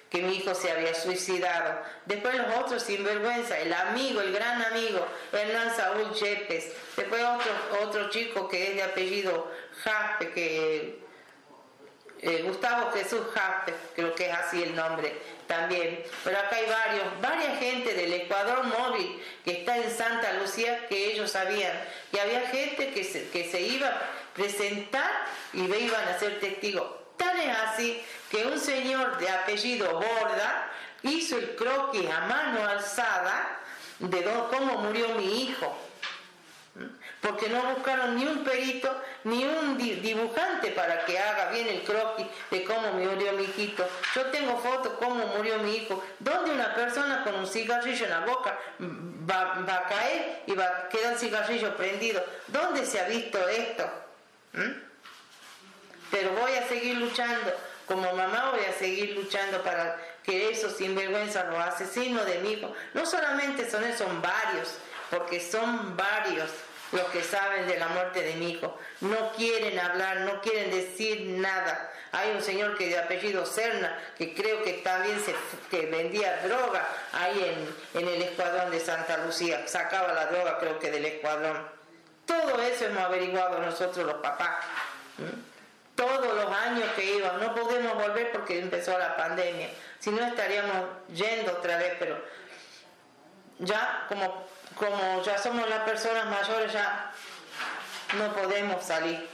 que 0.09 0.23
mi 0.23 0.37
hijo 0.37 0.55
se 0.55 0.71
había 0.71 0.93
suicidado. 0.95 1.81
Después 2.07 2.35
los 2.35 2.57
otros 2.57 2.81
sinvergüenza, 2.83 3.59
el 3.59 3.71
amigo, 3.71 4.21
el 4.21 4.33
gran 4.33 4.61
amigo, 4.63 5.05
Hernán 5.31 5.75
Saúl 5.75 6.11
Yepes. 6.13 6.73
Después 6.97 7.23
otro, 7.23 7.87
otro 7.87 8.09
chico 8.09 8.49
que 8.49 8.69
es 8.69 8.75
de 8.75 8.83
apellido 8.83 9.51
Jaspe, 9.83 10.31
que 10.31 10.99
eh, 12.21 12.43
Gustavo 12.45 12.91
Jesús 12.91 13.21
Jaspe, 13.33 13.73
creo 13.95 14.13
que 14.15 14.29
es 14.29 14.33
así 14.33 14.63
el 14.63 14.75
nombre 14.75 15.13
también. 15.47 16.03
Pero 16.23 16.37
acá 16.37 16.55
hay 16.55 16.65
varios, 16.65 17.21
varias 17.21 17.59
gente 17.59 17.93
del 17.93 18.13
Ecuador 18.13 18.63
móvil 18.63 19.21
que 19.43 19.59
está 19.59 19.77
en 19.77 19.89
Santa 19.89 20.33
Lucía 20.33 20.87
que 20.87 21.11
ellos 21.11 21.31
sabían. 21.31 21.73
Y 22.11 22.19
había 22.19 22.41
gente 22.47 22.91
que 22.91 23.03
se, 23.03 23.29
que 23.29 23.49
se 23.49 23.61
iba 23.61 23.87
a 23.87 24.01
presentar 24.33 25.11
y 25.53 25.61
iban 25.61 26.07
a 26.07 26.19
ser 26.19 26.39
testigos 26.39 26.99
Tal 27.19 27.37
es 27.37 27.57
así 27.57 28.01
que 28.31 28.45
un 28.45 28.57
señor 28.57 29.17
de 29.17 29.29
apellido 29.29 29.91
Borda 29.91 30.71
hizo 31.03 31.37
el 31.37 31.53
croquis 31.57 32.09
a 32.09 32.21
mano 32.21 32.65
alzada 32.65 33.59
de 33.99 34.23
cómo 34.49 34.77
murió 34.77 35.09
mi 35.15 35.43
hijo. 35.43 35.77
Porque 37.21 37.49
no 37.49 37.61
buscaron 37.73 38.15
ni 38.15 38.25
un 38.25 38.43
perito 38.45 38.95
ni 39.25 39.43
un 39.43 39.77
dibujante 39.77 40.71
para 40.71 41.03
que 41.05 41.19
haga 41.19 41.49
bien 41.49 41.67
el 41.67 41.83
croquis 41.83 42.25
de 42.49 42.63
cómo 42.63 42.93
murió 42.93 43.33
mi 43.33 43.43
hijito. 43.43 43.85
Yo 44.15 44.25
tengo 44.27 44.57
fotos 44.57 44.93
cómo 44.99 45.27
murió 45.27 45.57
mi 45.59 45.75
hijo, 45.75 46.01
donde 46.19 46.51
una 46.51 46.73
persona 46.73 47.23
con 47.23 47.35
un 47.35 47.47
cigarrillo 47.47 48.05
en 48.05 48.11
la 48.11 48.19
boca 48.21 48.57
va, 49.29 49.75
a 49.75 49.89
caer 49.89 50.43
y 50.47 50.53
va 50.53 50.65
a 50.65 50.89
quedar 50.89 51.13
el 51.13 51.19
cigarrillo 51.19 51.75
prendido. 51.75 52.23
¿Dónde 52.47 52.85
se 52.85 53.01
ha 53.01 53.07
visto 53.07 53.37
esto? 53.49 53.89
¿Mm? 54.53 54.89
Pero 56.11 56.31
voy 56.31 56.53
a 56.53 56.67
seguir 56.67 56.97
luchando, 56.97 57.53
como 57.85 58.13
mamá 58.13 58.51
voy 58.51 58.65
a 58.65 58.73
seguir 58.79 59.15
luchando 59.15 59.61
para 59.61 59.97
que 60.23 60.51
esos 60.51 60.77
sinvergüenzas, 60.77 61.47
los 61.49 61.59
asesinos 61.59 62.25
de 62.25 62.39
mi 62.39 62.53
hijo, 62.53 62.73
no 62.93 63.05
solamente 63.05 63.69
son 63.69 63.83
esos, 63.83 64.07
son 64.07 64.21
varios, 64.21 64.75
porque 65.11 65.39
son 65.39 65.95
varios 65.97 66.49
los 66.91 67.05
que 67.09 67.23
saben 67.23 67.67
de 67.67 67.77
la 67.77 67.87
muerte 67.89 68.21
de 68.21 68.35
mi 68.35 68.51
hijo. 68.51 68.77
No 69.01 69.31
quieren 69.33 69.79
hablar, 69.79 70.21
no 70.21 70.41
quieren 70.41 70.71
decir 70.71 71.21
nada. 71.39 71.91
Hay 72.11 72.31
un 72.31 72.41
señor 72.41 72.77
que 72.77 72.87
de 72.87 72.97
apellido 72.97 73.45
Serna, 73.45 73.97
que 74.17 74.33
creo 74.33 74.63
que 74.63 74.73
también 74.73 75.19
se, 75.19 75.35
que 75.69 75.85
vendía 75.85 76.41
droga 76.47 76.87
ahí 77.13 77.55
en, 77.93 78.01
en 78.01 78.07
el 78.07 78.21
escuadrón 78.23 78.71
de 78.71 78.79
Santa 78.79 79.17
Lucía, 79.17 79.67
sacaba 79.67 80.13
la 80.13 80.25
droga 80.27 80.57
creo 80.57 80.79
que 80.79 80.89
del 80.89 81.05
escuadrón. 81.05 81.67
Todo 82.25 82.61
eso 82.61 82.85
hemos 82.85 83.03
averiguado 83.03 83.59
nosotros 83.59 84.05
los 84.05 84.15
papás 84.15 84.65
todos 85.99 86.33
los 86.33 86.51
años 86.55 86.87
que 86.95 87.17
iban. 87.17 87.41
No 87.41 87.53
podemos 87.53 87.93
volver 87.95 88.31
porque 88.31 88.59
empezó 88.59 88.97
la 88.97 89.17
pandemia. 89.17 89.69
Si 89.99 90.09
no 90.11 90.25
estaríamos 90.25 90.85
yendo 91.13 91.51
otra 91.51 91.77
vez, 91.77 91.93
pero 91.99 92.17
ya 93.59 94.05
como, 94.07 94.47
como 94.79 95.21
ya 95.23 95.37
somos 95.37 95.69
las 95.69 95.81
personas 95.81 96.25
mayores, 96.25 96.73
ya 96.73 97.11
no 98.17 98.33
podemos 98.33 98.83
salir. 98.83 99.27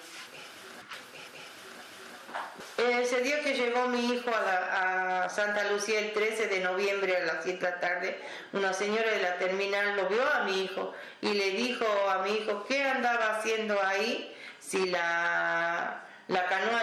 Ese 2.77 3.21
día 3.21 3.39
que 3.41 3.53
llegó 3.53 3.87
mi 3.87 4.13
hijo 4.13 4.31
a, 4.31 5.29
Santa 5.29 5.63
Lucía 5.71 5.99
el 5.99 6.13
13 6.13 6.47
de 6.47 6.59
noviembre 6.59 7.15
a 7.17 7.21
las 7.21 7.43
7 7.43 7.57
de 7.57 7.71
la 7.71 7.79
tarde, 7.79 8.21
una 8.53 8.73
señora 8.73 9.09
de 9.11 9.21
la 9.21 9.37
terminal 9.37 9.95
lo 9.95 10.07
vio 10.07 10.21
a 10.33 10.43
mi 10.43 10.63
hijo 10.63 10.93
y 11.21 11.33
le 11.33 11.51
dijo 11.51 11.85
a 12.09 12.19
mi 12.19 12.31
hijo 12.37 12.65
qué 12.67 12.83
andaba 12.83 13.37
haciendo 13.37 13.81
ahí 13.81 14.35
si 14.59 14.85
la 14.87 16.05
la 16.27 16.45
canoa 16.47 16.81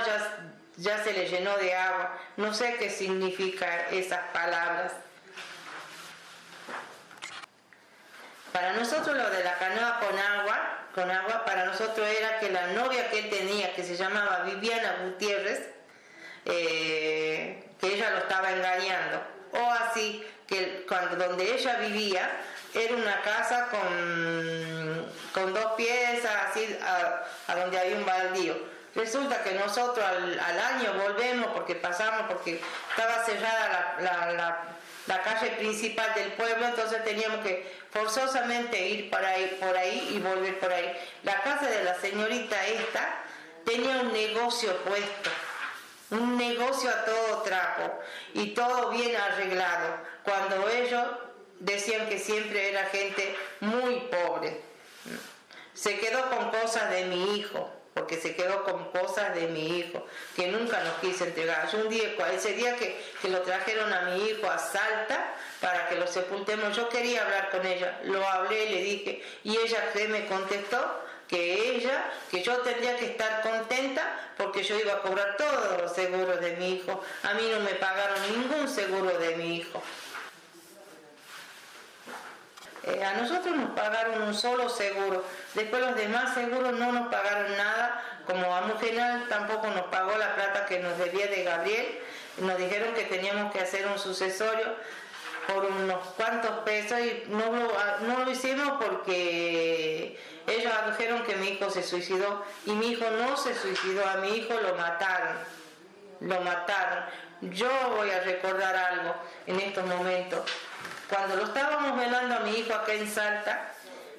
ya, 0.77 1.03
se 1.03 1.12
le 1.12 1.29
llenó 1.29 1.57
de 1.57 1.75
agua. 1.75 2.16
No 2.37 2.55
sé 2.55 2.77
qué 2.79 2.90
significa 2.90 3.88
esas 3.90 4.20
palabras. 4.33 4.92
Para 8.53 8.73
nosotros 8.75 9.17
lo 9.17 9.31
de 9.31 9.45
la 9.45 9.55
canoa 9.55 10.01
con 10.01 10.19
agua, 10.19 10.79
con 10.95 11.11
agua, 11.11 11.45
para 11.45 11.67
nosotros 11.67 12.07
era 12.07 12.38
que 12.38 12.51
la 12.51 12.69
novia 12.69 13.09
que 13.11 13.21
él 13.21 13.31
tenía, 13.31 13.75
que 13.75 13.83
se 13.83 13.97
llamaba 13.97 14.45
Viviana 14.45 14.97
Gutiérrez, 15.05 15.71
eh, 16.45 17.71
que 17.81 17.95
ella 17.95 18.11
lo 18.11 18.19
estaba 18.19 18.53
engañando. 18.53 19.23
O 19.53 19.71
así, 19.71 20.27
que 20.47 20.85
cuando, 20.88 21.17
donde 21.17 21.55
ella 21.55 21.77
vivía 21.79 22.31
era 22.75 22.95
una 22.95 23.21
casa 23.23 23.69
con, 23.71 25.12
con 25.33 25.55
dos 25.55 25.73
piezas, 25.77 26.33
así, 26.51 26.79
a 27.47 27.57
donde 27.57 27.79
había 27.79 27.97
un 27.97 28.07
baldío 28.07 28.73
Resulta 28.95 29.43
que 29.43 29.55
nosotros 29.55 30.05
al, 30.05 30.38
año 30.38 30.93
volvemos 31.03 31.47
porque 31.55 31.75
pasamos, 31.75 32.27
porque 32.29 32.61
estaba 32.91 33.25
cerrada 33.25 33.97
la, 34.01 34.59
calle 35.07 35.51
principal 35.57 36.15
del 36.15 36.33
pueblo, 36.33 36.67
entonces 36.67 37.05
teníamos 37.05 37.41
que 37.41 37.73
forzosamente 37.91 38.88
ir 38.88 39.11
por 39.11 39.25
ahí, 39.25 39.59
por 39.61 39.77
ahí 39.77 40.12
y 40.15 40.19
volver 40.21 40.59
por 40.61 40.73
ahí. 40.73 40.93
La 41.25 41.43
casa 41.43 41.69
de 41.69 41.85
la 41.85 42.01
señorita 42.01 42.67
esta 42.67 43.25
tenía 43.65 44.01
un 44.03 44.12
negocio 44.12 44.77
puesto, 44.85 45.31
un 46.11 46.37
negocio 46.37 46.91
a 46.91 47.05
todo 47.05 47.43
trapo 47.43 47.99
y 48.35 48.55
todo 48.55 48.91
bien 48.91 49.17
arreglado, 49.17 49.97
cuando 50.25 50.69
ellos 50.69 51.07
decían 51.59 52.09
que 52.09 52.19
siempre 52.19 52.71
era 52.71 52.87
gente 52.87 53.37
muy 53.61 54.09
pobre. 54.11 54.61
Se 55.75 55.99
quedó 55.99 56.31
con 56.31 56.51
cosas 56.51 56.91
de 56.91 57.07
mi 57.07 57.37
hijo 57.37 57.82
porque 57.94 58.16
se 58.18 58.35
quedó 58.35 58.64
con 58.64 58.90
cosas 58.90 59.35
de 59.35 59.48
mi 59.48 59.78
hijo, 59.78 60.07
que 60.35 60.48
nunca 60.48 60.83
nos 60.83 60.94
quise 60.94 61.24
entregar. 61.24 61.70
Yo 61.70 61.78
un 61.78 61.88
día, 61.88 62.14
ese 62.33 62.55
día 62.55 62.76
que, 62.76 62.98
lo 63.28 63.42
trajeron 63.42 63.92
a 63.92 64.02
mi 64.02 64.28
hijo 64.28 64.50
a 64.50 64.59
Salta 64.59 65.35
para 65.61 65.88
que 65.88 65.96
lo 65.96 66.07
sepultemos, 66.07 66.74
yo 66.74 66.88
quería 66.88 67.22
hablar 67.22 67.50
con 67.50 67.64
ella, 67.66 68.00
lo 68.05 68.26
hablé, 68.26 68.70
le 68.70 68.83
dije, 68.83 69.22
y 69.44 69.57
ella 69.57 69.78
me 70.09 70.26
contestó 70.26 71.02
que 71.28 71.76
ella, 71.76 72.11
que 72.31 72.42
yo 72.42 72.59
tendría 72.59 72.96
que 72.96 73.07
estar 73.07 73.42
contenta 73.42 74.33
porque 74.37 74.62
yo 74.62 74.78
iba 74.78 74.94
a 74.94 74.98
cobrar 75.00 75.37
todos 75.37 75.81
los 75.81 75.92
seguros 75.92 76.40
de 76.40 76.57
mi 76.57 76.74
hijo. 76.74 77.02
A 77.22 77.35
mí 77.35 77.48
no 77.50 77.61
me 77.61 77.74
pagaron 77.74 78.18
ningún 78.31 78.68
seguro 78.68 79.18
de 79.18 79.37
mi 79.37 79.57
hijo. 79.57 79.83
Eh, 82.85 83.05
a 83.05 83.14
nosotros 83.14 83.57
nos 83.57 83.71
pagaron 83.71 84.23
un 84.23 84.35
solo 84.35 84.68
seguro, 84.68 85.25
después 85.55 85.83
los 85.83 85.95
demás 85.95 86.35
seguros 86.35 86.73
no 86.73 86.90
nos 86.90 87.09
pagaron 87.12 87.57
nada, 87.57 88.03
como 88.27 88.53
a 88.55 88.62
Mujenal 88.62 89.29
tampoco 89.29 89.68
nos 89.68 89.83
pagó 89.83 90.16
la 90.18 90.35
plata 90.35 90.66
que 90.66 90.81
nos 90.81 90.99
debía 90.99 91.29
de 91.29 91.45
Gabriel, 91.45 92.01
nos 92.38 92.59
dijeron 92.59 92.92
que 92.95 93.05
teníamos 93.05 93.53
que 93.53 93.61
hacer 93.61 93.87
un 93.87 93.99
sucesorio 93.99 94.66
por 95.47 95.64
unos 95.64 96.07
cuantos 96.16 96.51
pesos 96.64 96.99
y 97.01 97.25
no 97.29 97.53
lo, 97.53 97.73
no 98.07 98.25
lo 98.25 98.31
hicimos 98.31 98.83
porque 98.83 100.18
ellos 100.47 100.73
dijeron 100.99 101.23
que 101.25 101.37
mi 101.37 101.51
hijo 101.51 101.71
se 101.71 101.83
suicidó 101.83 102.45
y 102.66 102.73
mi 102.73 102.92
hijo 102.92 103.05
no 103.11 103.37
se 103.37 103.55
suicidó, 103.55 104.09
a 104.09 104.16
mi 104.16 104.37
hijo 104.37 104.55
lo 104.55 104.75
mataron, 104.75 105.37
lo 106.21 106.40
mataron. 106.40 107.05
Yo 107.42 107.68
voy 107.97 108.11
a 108.11 108.21
recordar 108.21 108.77
algo 108.77 109.14
en 109.47 109.61
estos 109.61 109.85
momentos. 109.87 110.40
Cuando 111.12 111.37
lo 111.37 111.44
estábamos 111.44 111.98
velando 111.98 112.37
a 112.37 112.40
mi 112.40 112.53
hijo 112.53 112.72
acá 112.72 112.94
en 112.94 113.07
Salta, 113.07 113.68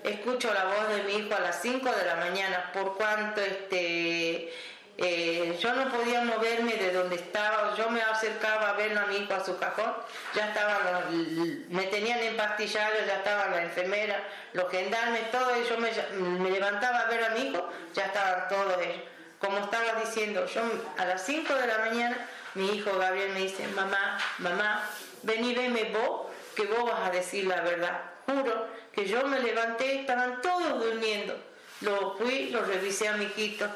escucho 0.04 0.54
la 0.54 0.66
voz 0.66 0.90
de 0.90 1.02
mi 1.02 1.14
hijo 1.16 1.34
a 1.34 1.40
las 1.40 1.60
5 1.64 1.92
de 1.92 2.06
la 2.06 2.18
mañana, 2.18 2.70
por 2.72 2.96
cuanto 2.96 3.42
este, 3.42 4.54
eh, 5.00 5.58
yo 5.60 5.74
no 5.74 5.90
podía 5.90 6.24
moverme 6.24 6.76
de 6.76 6.94
donde 6.94 7.16
estaba, 7.16 7.74
yo 7.76 7.90
me 7.90 8.00
acercaba 8.00 8.70
a 8.70 8.74
verlo 8.74 9.00
a 9.00 9.06
mi 9.08 9.16
hijo 9.16 9.34
a 9.34 9.44
su 9.44 9.58
cajón, 9.58 9.92
ya 10.36 10.50
estaban, 10.50 11.68
me 11.70 11.88
tenían 11.88 12.20
empastillado, 12.20 12.94
ya 13.08 13.16
estaba 13.16 13.48
la 13.48 13.64
enfermera, 13.64 14.24
los 14.54 14.70
gendarmes, 14.70 15.32
todo, 15.32 15.50
yo 15.68 15.78
me, 15.80 15.90
me 16.20 16.52
levantaba 16.52 17.00
a 17.00 17.06
ver 17.08 17.24
a 17.24 17.30
mi 17.30 17.48
hijo, 17.48 17.72
ya 17.96 18.06
estaban 18.06 18.48
todos 18.50 18.80
ellos. 18.84 19.02
Como 19.40 19.58
estaba 19.58 20.00
diciendo, 20.00 20.46
yo 20.46 20.62
a 21.00 21.06
las 21.06 21.26
5 21.26 21.56
de 21.56 21.66
la 21.66 21.80
mañana, 21.80 22.18
mi 22.54 22.70
hijo 22.70 22.96
Gabriel 23.00 23.32
me 23.32 23.40
dice, 23.40 23.68
mamá, 23.70 24.20
mamá, 24.38 24.88
vení, 25.24 25.56
veme 25.56 25.86
vos 25.86 26.33
que 26.54 26.66
vos 26.66 26.84
vas 26.86 27.08
a 27.08 27.12
decir 27.12 27.46
la 27.46 27.62
verdad. 27.62 28.02
Juro 28.26 28.68
que 28.94 29.06
yo 29.06 29.26
me 29.28 29.40
levanté, 29.40 30.02
estaban 30.02 30.42
todos 30.42 30.84
durmiendo. 30.84 31.36
Lo 31.82 32.16
fui, 32.18 32.50
lo 32.50 32.64
revisé 32.64 33.08
a 33.08 33.18
mi 33.18 33.26
hijito. 33.26 33.68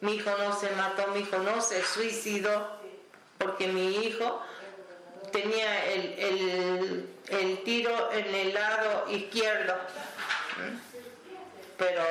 Mi 0.00 0.16
hijo 0.16 0.30
no 0.38 0.52
se 0.58 0.70
mató, 0.70 1.06
mi 1.08 1.20
hijo 1.20 1.38
no 1.38 1.60
se 1.60 1.82
suicidó, 1.84 2.80
porque 3.38 3.68
mi 3.68 4.04
hijo 4.04 4.42
tenía 5.30 5.86
el, 5.92 7.08
el 7.28 7.62
tiro 7.62 8.10
en 8.12 8.34
el 8.34 8.54
lado 8.54 9.04
izquierdo. 9.08 9.76
Pero 11.78 12.02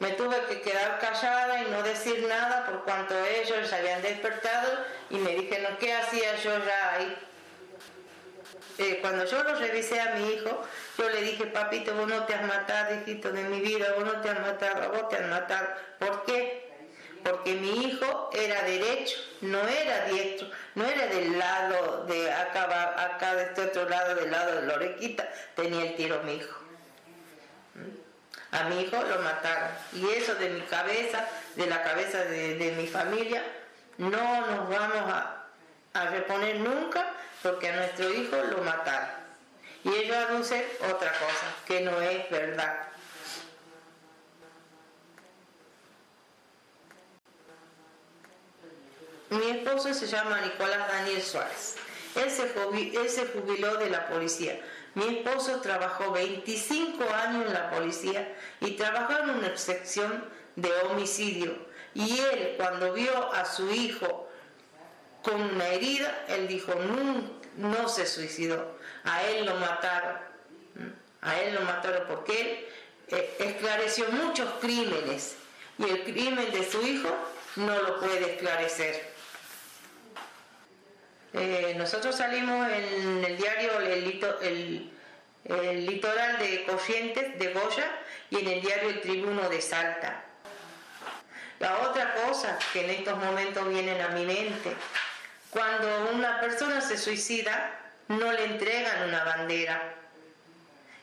Me 0.00 0.10
tuve 0.12 0.36
que 0.48 0.60
quedar 0.60 1.00
callada 1.00 1.62
y 1.62 1.70
no 1.70 1.82
decir 1.82 2.24
nada 2.28 2.66
por 2.66 2.84
cuanto 2.84 3.14
ellos 3.24 3.68
se 3.68 3.74
habían 3.74 4.00
despertado 4.00 4.70
y 5.10 5.16
me 5.16 5.34
dijeron, 5.34 5.76
¿qué 5.80 5.92
hacía 5.92 6.36
yo 6.36 6.56
ya 6.64 6.94
ahí? 6.94 7.16
Eh, 8.78 8.98
cuando 9.00 9.24
yo 9.24 9.42
lo 9.42 9.56
revisé 9.56 10.00
a 10.00 10.14
mi 10.14 10.34
hijo, 10.34 10.64
yo 10.96 11.10
le 11.10 11.20
dije, 11.22 11.46
papito, 11.46 11.94
vos 11.96 12.06
no 12.06 12.24
te 12.26 12.34
has 12.34 12.46
matado, 12.46 12.94
hijito 12.94 13.32
de 13.32 13.42
mi 13.42 13.60
vida, 13.60 13.92
vos 13.96 14.04
no 14.04 14.20
te 14.20 14.30
has 14.30 14.40
matado, 14.40 14.92
vos 14.92 15.08
te 15.08 15.16
has 15.16 15.28
matado. 15.28 15.66
¿Por 15.98 16.24
qué? 16.24 16.68
Porque 17.24 17.54
mi 17.54 17.86
hijo 17.86 18.30
era 18.32 18.62
derecho, 18.62 19.16
no 19.40 19.66
era 19.66 20.04
diestro, 20.04 20.48
no 20.76 20.84
era 20.84 21.08
del 21.08 21.36
lado 21.36 22.04
de 22.04 22.30
acá, 22.30 23.04
acá 23.04 23.34
de 23.34 23.42
este 23.44 23.62
otro 23.62 23.88
lado, 23.88 24.14
del 24.14 24.30
lado 24.30 24.60
de 24.60 24.66
la 24.68 24.74
orequita, 24.74 25.28
tenía 25.56 25.82
el 25.82 25.96
tiro 25.96 26.22
mi 26.22 26.36
hijo. 26.36 26.56
A 28.52 28.62
mi 28.64 28.82
hijo 28.82 28.96
lo 29.02 29.18
mataron. 29.18 29.70
Y 29.92 30.08
eso 30.10 30.36
de 30.36 30.50
mi 30.50 30.60
cabeza, 30.62 31.26
de 31.56 31.66
la 31.66 31.82
cabeza 31.82 32.24
de, 32.24 32.74
mi 32.76 32.86
familia, 32.86 33.42
no 33.98 34.46
nos 34.46 34.68
vamos 34.70 35.12
a, 35.12 35.44
a 35.94 36.06
reponer 36.10 36.60
nunca 36.60 37.17
porque 37.42 37.68
a 37.68 37.76
nuestro 37.76 38.12
hijo 38.12 38.36
lo 38.36 38.58
mataron. 38.62 39.08
Y 39.84 39.94
ellos 39.94 40.16
anuncian 40.16 40.62
otra 40.92 41.12
cosa, 41.12 41.54
que 41.66 41.80
no 41.80 42.00
es 42.00 42.28
verdad. 42.30 42.88
Mi 49.30 49.50
esposo 49.50 49.92
se 49.92 50.06
llama 50.06 50.40
Nicolás 50.40 50.88
Daniel 50.88 51.22
Suárez. 51.22 51.76
Él 52.14 52.30
se, 52.30 52.44
él 52.44 53.08
se 53.10 53.26
jubiló 53.26 53.76
de 53.76 53.90
la 53.90 54.08
policía. 54.08 54.60
Mi 54.94 55.18
esposo 55.18 55.60
trabajó 55.60 56.12
25 56.12 57.04
años 57.12 57.46
en 57.46 57.52
la 57.52 57.70
policía 57.70 58.34
y 58.60 58.72
trabajó 58.72 59.18
en 59.22 59.30
una 59.30 59.56
sección 59.56 60.24
de 60.56 60.72
homicidio. 60.82 61.54
Y 61.94 62.18
él, 62.18 62.54
cuando 62.56 62.92
vio 62.94 63.32
a 63.32 63.44
su 63.44 63.70
hijo 63.70 64.27
con 65.28 65.42
una 65.42 65.66
herida, 65.68 66.24
él 66.28 66.48
dijo, 66.48 66.74
no, 67.56 67.88
se 67.88 68.06
suicidó, 68.06 68.78
a 69.04 69.22
él 69.24 69.44
lo 69.44 69.54
mataron, 69.56 70.16
a 71.20 71.40
él 71.40 71.54
lo 71.54 71.60
mataron 71.62 72.04
porque 72.08 72.40
él 72.40 72.66
eh, 73.08 73.36
esclareció 73.40 74.06
muchos 74.10 74.48
crímenes 74.60 75.36
y 75.78 75.84
el 75.84 76.04
crimen 76.04 76.50
de 76.50 76.68
su 76.68 76.80
hijo 76.86 77.14
no 77.56 77.82
lo 77.82 78.00
puede 78.00 78.34
esclarecer. 78.34 79.12
Eh, 81.34 81.74
nosotros 81.76 82.16
salimos 82.16 82.66
en 82.70 83.24
el 83.24 83.36
diario 83.36 83.80
el, 83.80 84.90
el, 85.44 85.86
Litoral 85.86 86.38
de 86.38 86.64
Corrientes 86.64 87.38
de 87.38 87.52
Goya 87.52 87.90
y 88.30 88.40
en 88.40 88.48
el 88.48 88.60
diario 88.60 88.90
El 88.90 89.00
Tribuno 89.00 89.48
de 89.48 89.60
Salta. 89.60 90.24
La 91.58 91.78
otra 91.88 92.14
cosa 92.14 92.58
que 92.72 92.84
en 92.84 92.90
estos 92.90 93.16
momentos 93.18 93.68
vienen 93.68 94.00
a 94.00 94.08
mi 94.08 94.24
mente 94.26 94.74
cuando 95.50 96.10
una 96.12 96.40
persona 96.40 96.80
se 96.80 96.98
suicida, 96.98 97.78
no 98.08 98.32
le 98.32 98.44
entregan 98.44 99.08
una 99.08 99.24
bandera. 99.24 99.94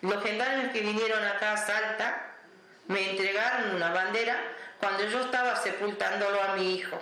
Los 0.02 0.24
gendarmes 0.24 0.72
que 0.72 0.82
vinieron 0.82 1.24
acá 1.24 1.54
a 1.54 1.58
Salta 1.58 2.32
me 2.88 3.12
entregaron 3.12 3.76
una 3.76 3.92
bandera 3.92 4.38
cuando 4.80 5.04
yo 5.06 5.26
estaba 5.26 5.56
sepultándolo 5.56 6.42
a 6.44 6.56
mi 6.56 6.76
hijo. 6.76 7.00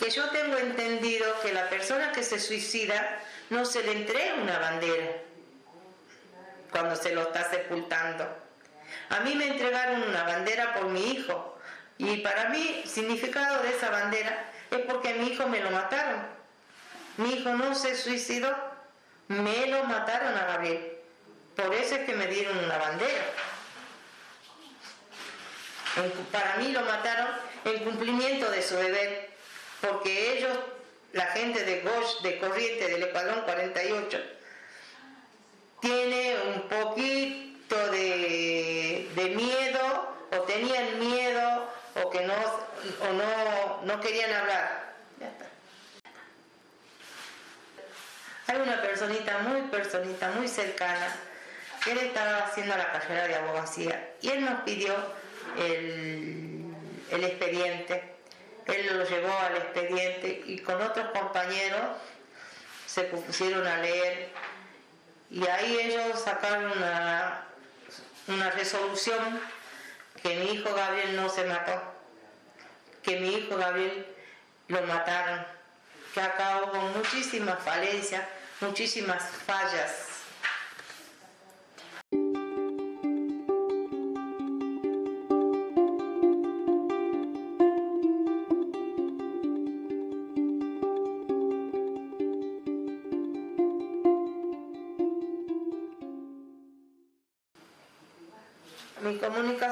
Que 0.00 0.10
yo 0.10 0.28
tengo 0.30 0.58
entendido 0.58 1.40
que 1.40 1.52
la 1.52 1.68
persona 1.70 2.12
que 2.12 2.22
se 2.22 2.40
suicida 2.40 3.20
no 3.50 3.64
se 3.64 3.82
le 3.82 3.92
entrega 3.92 4.34
una 4.34 4.58
bandera 4.58 5.06
cuando 6.70 6.96
se 6.96 7.14
lo 7.14 7.22
está 7.22 7.48
sepultando. 7.48 8.26
A 9.10 9.20
mí 9.20 9.34
me 9.34 9.46
entregaron 9.46 10.02
una 10.02 10.24
bandera 10.24 10.74
por 10.74 10.86
mi 10.86 11.12
hijo, 11.12 11.55
y 11.98 12.18
para 12.18 12.50
mí, 12.50 12.82
el 12.82 12.88
significado 12.88 13.62
de 13.62 13.70
esa 13.70 13.90
bandera 13.90 14.52
es 14.70 14.80
porque 14.80 15.10
a 15.10 15.14
mi 15.14 15.28
hijo 15.28 15.46
me 15.48 15.60
lo 15.60 15.70
mataron. 15.70 16.26
Mi 17.16 17.34
hijo 17.34 17.50
no 17.50 17.74
se 17.74 17.96
suicidó, 17.96 18.54
me 19.28 19.66
lo 19.68 19.84
mataron 19.84 20.36
a 20.36 20.44
Gabriel. 20.44 20.92
Por 21.54 21.72
eso 21.74 21.94
es 21.94 22.04
que 22.04 22.14
me 22.14 22.26
dieron 22.26 22.58
una 22.58 22.76
bandera. 22.76 23.24
Para 26.30 26.56
mí 26.56 26.72
lo 26.72 26.82
mataron 26.82 27.28
en 27.64 27.84
cumplimiento 27.84 28.50
de 28.50 28.62
su 28.62 28.76
deber, 28.76 29.30
porque 29.80 30.36
ellos, 30.36 30.58
la 31.14 31.26
gente 31.28 31.64
de 31.64 31.80
Gosh, 31.80 32.20
de 32.22 32.38
Corriente, 32.38 32.88
del 32.88 33.04
Escuadrón 33.04 33.40
48, 33.46 34.20
tiene 35.80 36.36
un 36.54 36.68
poquito 36.68 37.90
de, 37.90 39.10
de 39.14 39.24
miedo, 39.30 40.16
o 40.32 40.42
tenían 40.42 40.98
miedo 40.98 41.75
o 42.02 42.10
que 42.10 42.20
no, 42.26 42.34
o 42.34 43.12
no, 43.12 43.82
no 43.84 44.00
querían 44.00 44.32
hablar. 44.32 44.94
Ya 45.20 45.28
está. 45.28 45.46
Hay 48.48 48.60
una 48.60 48.80
personita, 48.80 49.38
muy 49.38 49.62
personita, 49.62 50.30
muy 50.32 50.48
cercana, 50.48 51.14
que 51.82 51.92
él 51.92 51.98
estaba 51.98 52.38
haciendo 52.44 52.76
la 52.76 52.92
carrera 52.92 53.28
de 53.28 53.34
abogacía 53.36 54.14
y 54.20 54.28
él 54.28 54.44
nos 54.44 54.60
pidió 54.62 54.94
el, 55.58 56.64
el 57.10 57.24
expediente. 57.24 58.14
Él 58.66 58.98
lo 58.98 59.04
llevó 59.04 59.32
al 59.38 59.56
expediente 59.56 60.42
y 60.46 60.58
con 60.58 60.80
otros 60.82 61.10
compañeros 61.10 61.96
se 62.86 63.04
pusieron 63.04 63.66
a 63.66 63.78
leer 63.78 64.30
y 65.30 65.46
ahí 65.46 65.78
ellos 65.80 66.20
sacaron 66.20 66.72
una, 66.72 67.46
una 68.28 68.50
resolución 68.50 69.40
que 70.22 70.36
mi 70.36 70.52
hijo 70.52 70.74
Gabriel 70.74 71.16
no 71.16 71.28
se 71.28 71.44
mató, 71.44 71.80
que 73.02 73.20
mi 73.20 73.34
hijo 73.34 73.56
Gabriel 73.56 74.06
lo 74.68 74.82
mataron, 74.82 75.44
que 76.14 76.20
acabó 76.20 76.70
con 76.70 76.92
muchísimas 76.96 77.58
falencias, 77.62 78.22
muchísimas 78.60 79.22
fallas 79.46 80.05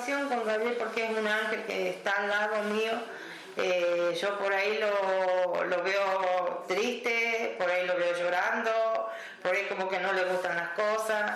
con 0.02 0.44
Gabriel, 0.44 0.76
porque 0.76 1.04
es 1.04 1.16
un 1.16 1.26
ángel 1.26 1.64
que 1.66 1.90
está 1.90 2.10
al 2.18 2.28
lado 2.28 2.62
mío, 2.64 2.92
eh, 3.56 4.18
yo 4.20 4.36
por 4.38 4.52
ahí 4.52 4.78
lo, 4.78 5.64
lo, 5.64 5.82
veo 5.84 6.64
triste, 6.66 7.54
por 7.58 7.70
ahí 7.70 7.86
lo 7.86 7.96
veo 7.96 8.18
llorando, 8.18 9.08
por 9.40 9.54
ahí 9.54 9.66
como 9.68 9.88
que 9.88 10.00
no 10.00 10.12
le 10.12 10.24
gustan 10.24 10.56
las 10.56 10.70
cosas. 10.70 11.32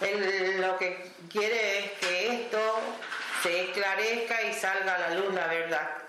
Él 0.00 0.60
lo 0.60 0.78
que 0.78 1.10
quiere 1.30 1.78
es 1.80 1.92
que 1.92 2.34
esto 2.34 2.80
se 3.42 3.64
esclarezca 3.64 4.42
y 4.42 4.54
salga 4.54 4.94
a 4.94 4.98
la 4.98 5.14
luz 5.16 5.34
la 5.34 5.48
verdad. 5.48 6.01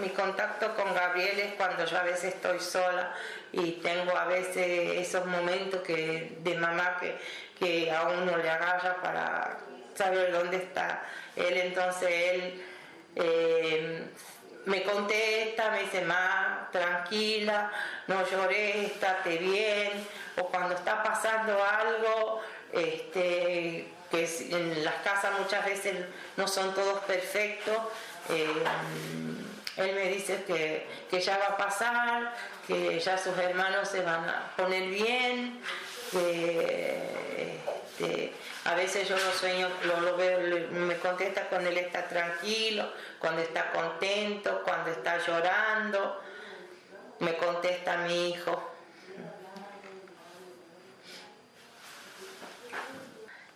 Mi 0.00 0.08
contacto 0.10 0.74
con 0.74 0.94
Gabriel 0.94 1.38
es 1.38 1.54
cuando 1.54 1.84
yo 1.84 1.98
a 1.98 2.02
veces 2.02 2.34
estoy 2.34 2.60
sola 2.60 3.14
y 3.52 3.72
tengo 3.72 4.16
a 4.16 4.24
veces 4.24 5.06
esos 5.06 5.26
momentos 5.26 5.82
que, 5.82 6.38
de 6.40 6.54
mamá 6.56 6.98
que, 7.00 7.18
que 7.58 7.90
a 7.90 8.08
uno 8.08 8.36
le 8.36 8.50
agarra 8.50 8.96
para 9.02 9.58
saber 9.94 10.32
dónde 10.32 10.56
está 10.58 11.02
él. 11.36 11.56
Entonces 11.58 12.08
él 12.10 12.64
eh, 13.16 14.04
me 14.66 14.82
contesta, 14.82 15.70
me 15.70 15.82
dice, 15.82 16.02
más 16.02 16.70
tranquila, 16.72 17.70
no 18.06 18.26
llores, 18.28 18.76
estate 18.92 19.38
bien. 19.38 20.06
O 20.36 20.48
cuando 20.48 20.74
está 20.74 21.02
pasando 21.02 21.58
algo, 21.62 22.42
este, 22.72 23.86
que 24.10 24.28
en 24.50 24.84
las 24.84 24.94
casas 24.96 25.38
muchas 25.38 25.64
veces 25.64 25.94
no 26.36 26.48
son 26.48 26.74
todos 26.74 27.00
perfectos. 27.00 27.76
Eh, 28.30 28.64
él 29.76 29.94
me 29.94 30.08
dice 30.08 30.44
que, 30.46 31.20
ya 31.20 31.38
va 31.38 31.46
a 31.46 31.56
pasar, 31.56 32.34
que 32.66 32.98
ya 33.00 33.18
sus 33.18 33.36
hermanos 33.38 33.88
se 33.88 34.02
van 34.02 34.28
a 34.28 34.52
poner 34.56 34.88
bien, 34.88 35.60
que 36.12 37.58
este, 37.98 38.32
a 38.64 38.74
veces 38.74 39.08
yo 39.08 39.16
lo 39.16 39.32
sueño, 39.32 39.68
lo, 39.82 40.16
veo, 40.16 40.68
me 40.70 40.96
contesta 40.98 41.48
cuando 41.48 41.70
él 41.70 41.78
está 41.78 42.06
tranquilo, 42.06 42.92
cuando 43.18 43.42
está 43.42 43.72
contento, 43.72 44.62
cuando 44.64 44.90
está 44.90 45.18
llorando, 45.18 46.22
me 47.18 47.36
contesta 47.36 47.96
mi 47.98 48.30
hijo. 48.30 48.70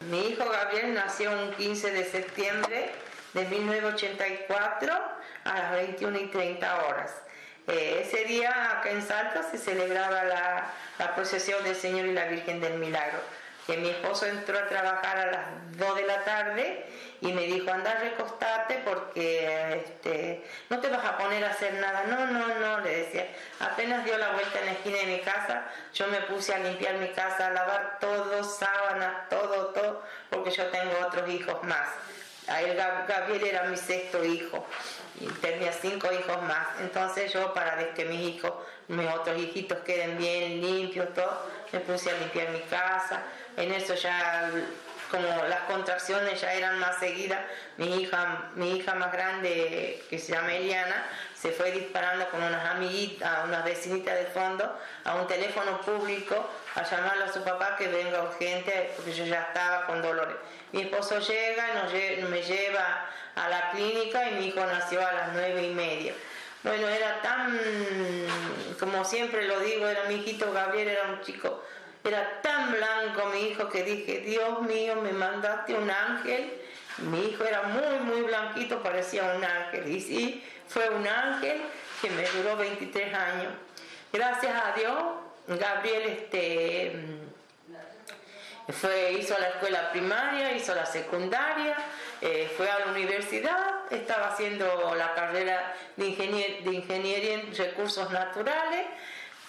Mi 0.00 0.28
hijo 0.28 0.48
Gabriel 0.48 0.94
nació 0.94 1.32
un 1.32 1.52
15 1.52 1.90
de 1.92 2.04
septiembre 2.04 2.92
de 3.34 3.44
1984 3.44 5.17
a 5.48 5.58
las 5.58 5.72
21 5.72 6.18
y 6.18 6.26
30 6.26 6.86
horas. 6.86 7.10
Eh, 7.66 8.04
ese 8.06 8.24
día 8.24 8.78
acá 8.78 8.90
en 8.90 9.02
Salta 9.02 9.42
se 9.42 9.58
celebraba 9.58 10.24
la, 10.24 11.14
procesión 11.14 11.62
del 11.64 11.76
Señor 11.76 12.06
y 12.06 12.12
la 12.12 12.26
Virgen 12.26 12.60
del 12.60 12.78
Milagro. 12.78 13.18
que 13.66 13.76
mi 13.76 13.90
esposo 13.90 14.24
entró 14.24 14.58
a 14.58 14.66
trabajar 14.66 15.18
a 15.18 15.26
las 15.26 15.44
2 15.76 15.96
de 15.96 16.06
la 16.06 16.24
tarde 16.24 16.86
y 17.20 17.32
me 17.32 17.42
dijo, 17.42 17.70
anda 17.70 17.90
a 17.90 17.98
recostarte 17.98 18.80
porque 18.84 19.84
este, 19.84 20.44
no 20.70 20.80
te 20.80 20.88
vas 20.88 21.04
a 21.04 21.18
poner 21.18 21.44
a 21.44 21.50
hacer 21.50 21.74
nada. 21.74 22.04
No, 22.04 22.26
no, 22.26 22.48
no, 22.54 22.80
le 22.80 23.04
decía. 23.04 23.26
Apenas 23.60 24.04
dio 24.04 24.16
la 24.16 24.30
vuelta 24.30 24.60
en 24.60 24.66
la 24.66 24.72
esquina 24.72 24.98
de 24.98 25.06
mi 25.06 25.20
casa, 25.20 25.64
yo 25.92 26.06
me 26.08 26.22
puse 26.22 26.54
a 26.54 26.58
limpiar 26.58 26.94
mi 26.94 27.08
casa, 27.08 27.48
a 27.48 27.50
lavar 27.50 27.98
todo, 28.00 28.42
sábanas, 28.42 29.28
todo, 29.28 29.66
todo, 29.74 30.02
porque 30.30 30.50
yo 30.50 30.66
tengo 30.68 30.92
otros 31.06 31.28
hijos 31.28 31.62
más. 31.64 31.88
A 32.48 32.62
él, 32.62 32.76
Gabriel 32.76 33.44
era 33.44 33.64
mi 33.64 33.76
sexto 33.76 34.24
hijo 34.24 34.64
y 35.20 35.26
tenía 35.26 35.72
cinco 35.72 36.08
hijos 36.12 36.42
más. 36.42 36.66
Entonces 36.80 37.32
yo 37.32 37.52
para 37.52 37.92
que 37.94 38.04
mis 38.04 38.20
hijos, 38.20 38.52
mis 38.88 39.08
otros 39.08 39.38
hijitos 39.38 39.78
queden 39.80 40.16
bien 40.16 40.60
limpios, 40.60 41.12
todo, 41.14 41.46
me 41.72 41.80
puse 41.80 42.10
a 42.10 42.14
limpiar 42.14 42.50
mi 42.50 42.60
casa. 42.60 43.22
En 43.56 43.72
eso 43.72 43.94
ya 43.94 44.50
como 45.10 45.44
las 45.48 45.60
contracciones 45.60 46.40
ya 46.40 46.52
eran 46.52 46.78
más 46.78 46.98
seguidas, 46.98 47.40
mi 47.76 48.02
hija, 48.02 48.50
mi 48.54 48.76
hija 48.76 48.94
más 48.94 49.12
grande, 49.12 50.02
que 50.08 50.18
se 50.18 50.32
llama 50.32 50.54
Eliana, 50.54 51.06
se 51.34 51.52
fue 51.52 51.70
disparando 51.72 52.28
con 52.30 52.42
unas 52.42 52.64
amiguitas, 52.70 53.44
unas 53.44 53.64
vecinitas 53.64 54.14
de 54.18 54.26
fondo, 54.26 54.78
a 55.04 55.14
un 55.14 55.26
teléfono 55.26 55.80
público, 55.80 56.48
a 56.74 56.82
llamarle 56.82 57.24
a 57.24 57.32
su 57.32 57.42
papá 57.42 57.76
que 57.76 57.88
venga 57.88 58.22
urgente, 58.22 58.92
porque 58.96 59.12
yo 59.12 59.24
ya 59.24 59.42
estaba 59.42 59.86
con 59.86 60.02
dolores. 60.02 60.36
Mi 60.72 60.82
esposo 60.82 61.18
llega, 61.20 61.74
nos 61.74 61.92
me 62.28 62.42
lleva 62.42 63.06
a 63.34 63.48
la 63.48 63.70
clínica 63.70 64.28
y 64.28 64.34
mi 64.34 64.46
hijo 64.48 64.64
nació 64.66 65.06
a 65.06 65.12
las 65.12 65.32
nueve 65.32 65.62
y 65.62 65.74
media. 65.74 66.12
Bueno, 66.62 66.88
era 66.88 67.22
tan, 67.22 67.58
como 68.80 69.04
siempre 69.04 69.46
lo 69.46 69.60
digo, 69.60 69.86
era 69.86 70.04
mi 70.04 70.16
hijito 70.16 70.52
Gabriel, 70.52 70.88
era 70.88 71.04
un 71.04 71.22
chico 71.22 71.62
era 72.04 72.40
tan 72.42 72.72
blanco 72.72 73.26
mi 73.32 73.48
hijo 73.48 73.68
que 73.68 73.82
dije, 73.82 74.20
Dios 74.20 74.62
mío, 74.62 74.96
me 74.96 75.12
mandaste 75.12 75.74
un 75.74 75.90
ángel. 75.90 76.52
Mi 76.98 77.26
hijo 77.26 77.44
era 77.44 77.62
muy, 77.62 77.98
muy 78.00 78.22
blanquito, 78.22 78.82
parecía 78.82 79.34
un 79.36 79.44
ángel. 79.44 79.88
Y 79.88 80.00
sí, 80.00 80.44
fue 80.68 80.88
un 80.90 81.06
ángel 81.06 81.60
que 82.00 82.10
me 82.10 82.22
duró 82.28 82.56
23 82.56 83.14
años. 83.14 83.52
Gracias 84.12 84.52
a 84.54 84.72
Dios, 84.78 85.02
Gabriel 85.46 86.02
este, 86.06 86.92
fue, 88.68 89.12
hizo 89.12 89.38
la 89.38 89.48
escuela 89.48 89.90
primaria, 89.90 90.52
hizo 90.52 90.74
la 90.74 90.86
secundaria, 90.86 91.76
eh, 92.20 92.50
fue 92.56 92.70
a 92.70 92.80
la 92.80 92.86
universidad, 92.86 93.92
estaba 93.92 94.28
haciendo 94.28 94.94
la 94.94 95.14
carrera 95.14 95.74
de, 95.96 96.60
de 96.64 96.72
ingeniería 96.72 97.34
en 97.34 97.54
recursos 97.56 98.10
naturales 98.10 98.86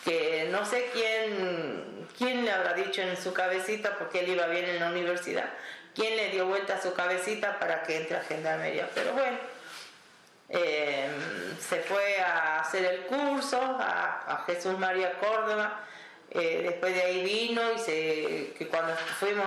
que 0.09 0.49
no 0.51 0.65
sé 0.65 0.89
quién, 0.91 2.07
quién 2.17 2.43
le 2.43 2.51
habrá 2.51 2.73
dicho 2.73 3.01
en 3.01 3.15
su 3.15 3.31
cabecita, 3.31 3.95
porque 3.99 4.21
él 4.21 4.29
iba 4.29 4.47
bien 4.47 4.65
en 4.65 4.79
la 4.79 4.89
universidad, 4.89 5.45
quién 5.93 6.17
le 6.17 6.29
dio 6.29 6.47
vuelta 6.47 6.75
a 6.75 6.81
su 6.81 6.93
cabecita 6.93 7.59
para 7.59 7.83
que 7.83 7.97
entre 7.97 8.17
a 8.17 8.23
Gendarmería. 8.23 8.89
Pero 8.95 9.13
bueno, 9.13 9.37
em, 10.49 11.57
se 11.59 11.81
fue 11.81 12.19
a 12.19 12.61
hacer 12.61 12.85
el 12.85 13.01
curso 13.01 13.59
a, 13.61 14.43
Jesús 14.47 14.79
María 14.79 15.13
Córdoba, 15.19 15.81
eh, 16.31 16.61
después 16.63 16.95
de 16.95 17.01
ahí 17.01 17.23
vino 17.23 17.61
y 17.73 17.77
se, 17.77 18.53
que 18.57 18.67
cuando 18.67 18.95
fuimos 19.19 19.45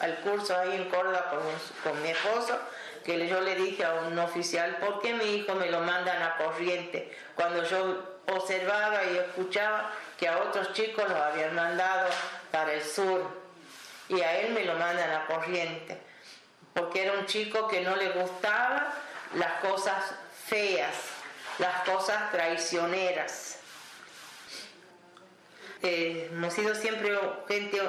al, 0.00 0.16
curso 0.16 0.58
ahí 0.58 0.76
en 0.76 0.90
Córdoba 0.90 1.30
con, 1.30 1.90
con 1.90 2.02
mi 2.02 2.10
esposo, 2.10 2.58
que 3.02 3.26
yo 3.26 3.40
le 3.40 3.54
dije 3.54 3.82
a 3.82 3.94
un 3.94 4.18
oficial, 4.18 4.76
¿por 4.76 5.00
qué 5.00 5.14
mi 5.14 5.36
hijo 5.36 5.54
me 5.54 5.70
lo 5.70 5.80
mandan 5.80 6.22
a 6.22 6.36
corriente? 6.36 7.10
Cuando 7.34 7.64
yo 7.64 8.11
observaba 8.26 9.04
y 9.04 9.18
escuchaba 9.18 9.92
que 10.18 10.28
a 10.28 10.38
otros 10.38 10.72
chicos 10.72 11.08
los 11.08 11.18
habían 11.18 11.54
mandado 11.54 12.08
para 12.50 12.72
el 12.74 12.82
sur 12.82 13.42
y 14.08 14.20
a 14.20 14.40
él 14.40 14.52
me 14.52 14.64
lo 14.64 14.74
mandan 14.74 15.10
a 15.10 15.26
corriente, 15.26 15.98
porque 16.74 17.02
era 17.02 17.12
un 17.14 17.26
chico 17.26 17.68
que 17.68 17.80
no 17.80 17.96
le 17.96 18.10
gustaba 18.10 18.92
las 19.34 19.52
cosas 19.60 20.14
feas, 20.46 20.94
las 21.58 21.82
cosas 21.82 22.30
traicioneras. 22.30 23.58
Eh, 25.82 26.28
hemos 26.30 26.52
sido 26.52 26.74
siempre 26.74 27.18
gente 27.48 27.80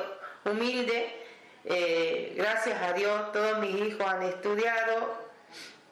humilde, 0.46 1.26
eh, 1.65 2.34
gracias 2.36 2.82
a 2.82 2.93
Dios 2.93 3.32
todos 3.32 3.60
mis 3.60 3.76
hijos 3.76 4.06
han 4.08 4.24
estudiado 4.24 5.22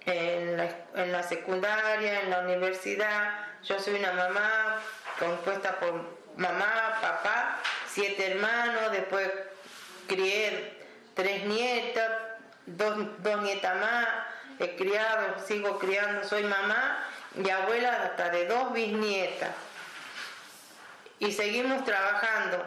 en 0.05 1.11
la 1.11 1.23
secundaria, 1.23 2.21
en 2.21 2.31
la 2.31 2.39
universidad, 2.39 3.50
yo 3.63 3.79
soy 3.79 3.95
una 3.95 4.13
mamá 4.13 4.81
compuesta 5.19 5.79
por 5.79 5.93
mamá, 6.37 6.97
papá, 7.01 7.59
siete 7.87 8.31
hermanos, 8.31 8.91
después 8.91 9.29
crié 10.07 10.77
tres 11.13 11.45
nietas, 11.45 12.11
dos, 12.65 12.97
nietas 13.41 13.75
más, 13.79 14.07
he 14.59 14.75
criado, 14.75 15.35
sigo 15.45 15.77
criando, 15.77 16.27
soy 16.27 16.43
mamá 16.43 17.07
y 17.35 17.49
abuela 17.49 18.03
hasta 18.03 18.29
de 18.29 18.45
dos 18.47 18.73
bisnietas. 18.73 19.51
Y 21.19 21.31
seguimos 21.31 21.85
trabajando, 21.85 22.65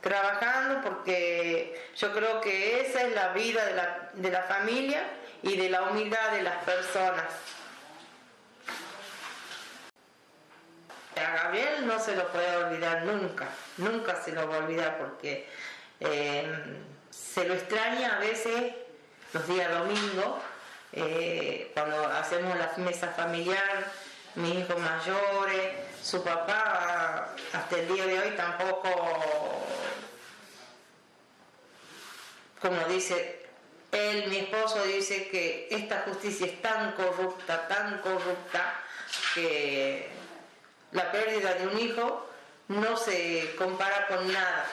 trabajando 0.00 0.80
porque 0.80 1.90
yo 1.96 2.12
creo 2.14 2.40
que 2.40 2.80
esa 2.80 3.02
es 3.02 3.14
la 3.14 3.28
vida 3.28 3.66
de 3.66 3.74
la, 3.74 4.10
de 4.14 4.30
la 4.30 4.42
familia 4.44 5.02
y 5.42 5.56
de 5.56 5.68
la 5.68 5.82
humildad 5.82 6.30
de 6.32 6.42
las 6.42 6.56
personas. 6.64 7.26
A 11.22 11.30
Gabriel 11.44 11.86
no 11.86 11.98
se 11.98 12.16
lo 12.16 12.28
puede 12.28 12.56
olvidar 12.56 13.04
nunca, 13.04 13.48
nunca 13.76 14.20
se 14.22 14.32
lo 14.32 14.48
va 14.48 14.56
a 14.56 14.58
olvidar 14.58 14.98
porque 14.98 15.48
eh, 16.00 16.44
se 17.10 17.44
lo 17.44 17.54
extraña 17.54 18.16
a 18.16 18.18
veces 18.18 18.74
los 19.32 19.46
días 19.46 19.70
domingos, 19.70 20.42
eh, 20.92 21.70
cuando 21.74 22.06
hacemos 22.06 22.56
la 22.58 22.72
mesa 22.78 23.08
familiar, 23.08 23.90
mis 24.34 24.56
hijos 24.56 24.78
mayores, 24.78 25.72
su 26.02 26.22
papá 26.22 27.34
hasta 27.52 27.78
el 27.78 27.88
día 27.88 28.06
de 28.06 28.18
hoy 28.18 28.30
tampoco, 28.36 29.64
como 32.60 32.84
dice 32.88 33.46
él, 33.92 34.28
mi 34.28 34.38
esposo 34.38 34.82
dice 34.84 35.28
que 35.28 35.68
esta 35.70 36.02
justicia 36.06 36.46
es 36.46 36.62
tan 36.62 36.92
corrupta, 36.92 37.68
tan 37.68 37.98
corrupta, 38.00 38.80
que 39.34 40.21
la 40.92 41.10
pérdida 41.10 41.54
de 41.54 41.66
un 41.66 41.78
hijo 41.78 42.28
no 42.68 42.96
se 42.96 43.54
compara 43.56 44.06
con 44.06 44.32
nada. 44.32 44.66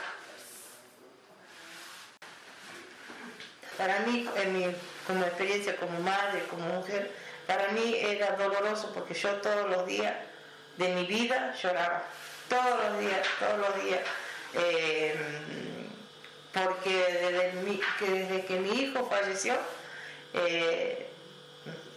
Para 3.77 3.99
mí, 3.99 4.29
mi, 4.51 4.75
como 5.07 5.25
experiencia 5.25 5.77
como 5.77 5.99
madre, 6.01 6.43
como 6.49 6.65
mujer, 6.65 7.11
para 7.47 7.69
mí 7.69 7.95
era 7.97 8.35
doloroso 8.35 8.91
porque 8.93 9.13
yo 9.13 9.35
todos 9.35 9.69
los 9.69 9.85
días 9.87 10.13
de 10.77 10.89
mi 10.89 11.05
vida 11.05 11.55
lloraba. 11.61 12.03
Todos 12.49 12.83
los 12.83 12.99
días, 12.99 13.27
todos 13.39 13.57
los 13.59 13.83
días. 13.83 14.01
Eh, 14.55 15.15
porque 16.53 16.89
desde, 16.89 17.79
que 17.99 18.05
desde, 18.11 18.45
que 18.45 18.59
mi 18.59 18.81
hijo 18.81 19.07
falleció, 19.09 19.55
eh, 20.33 21.09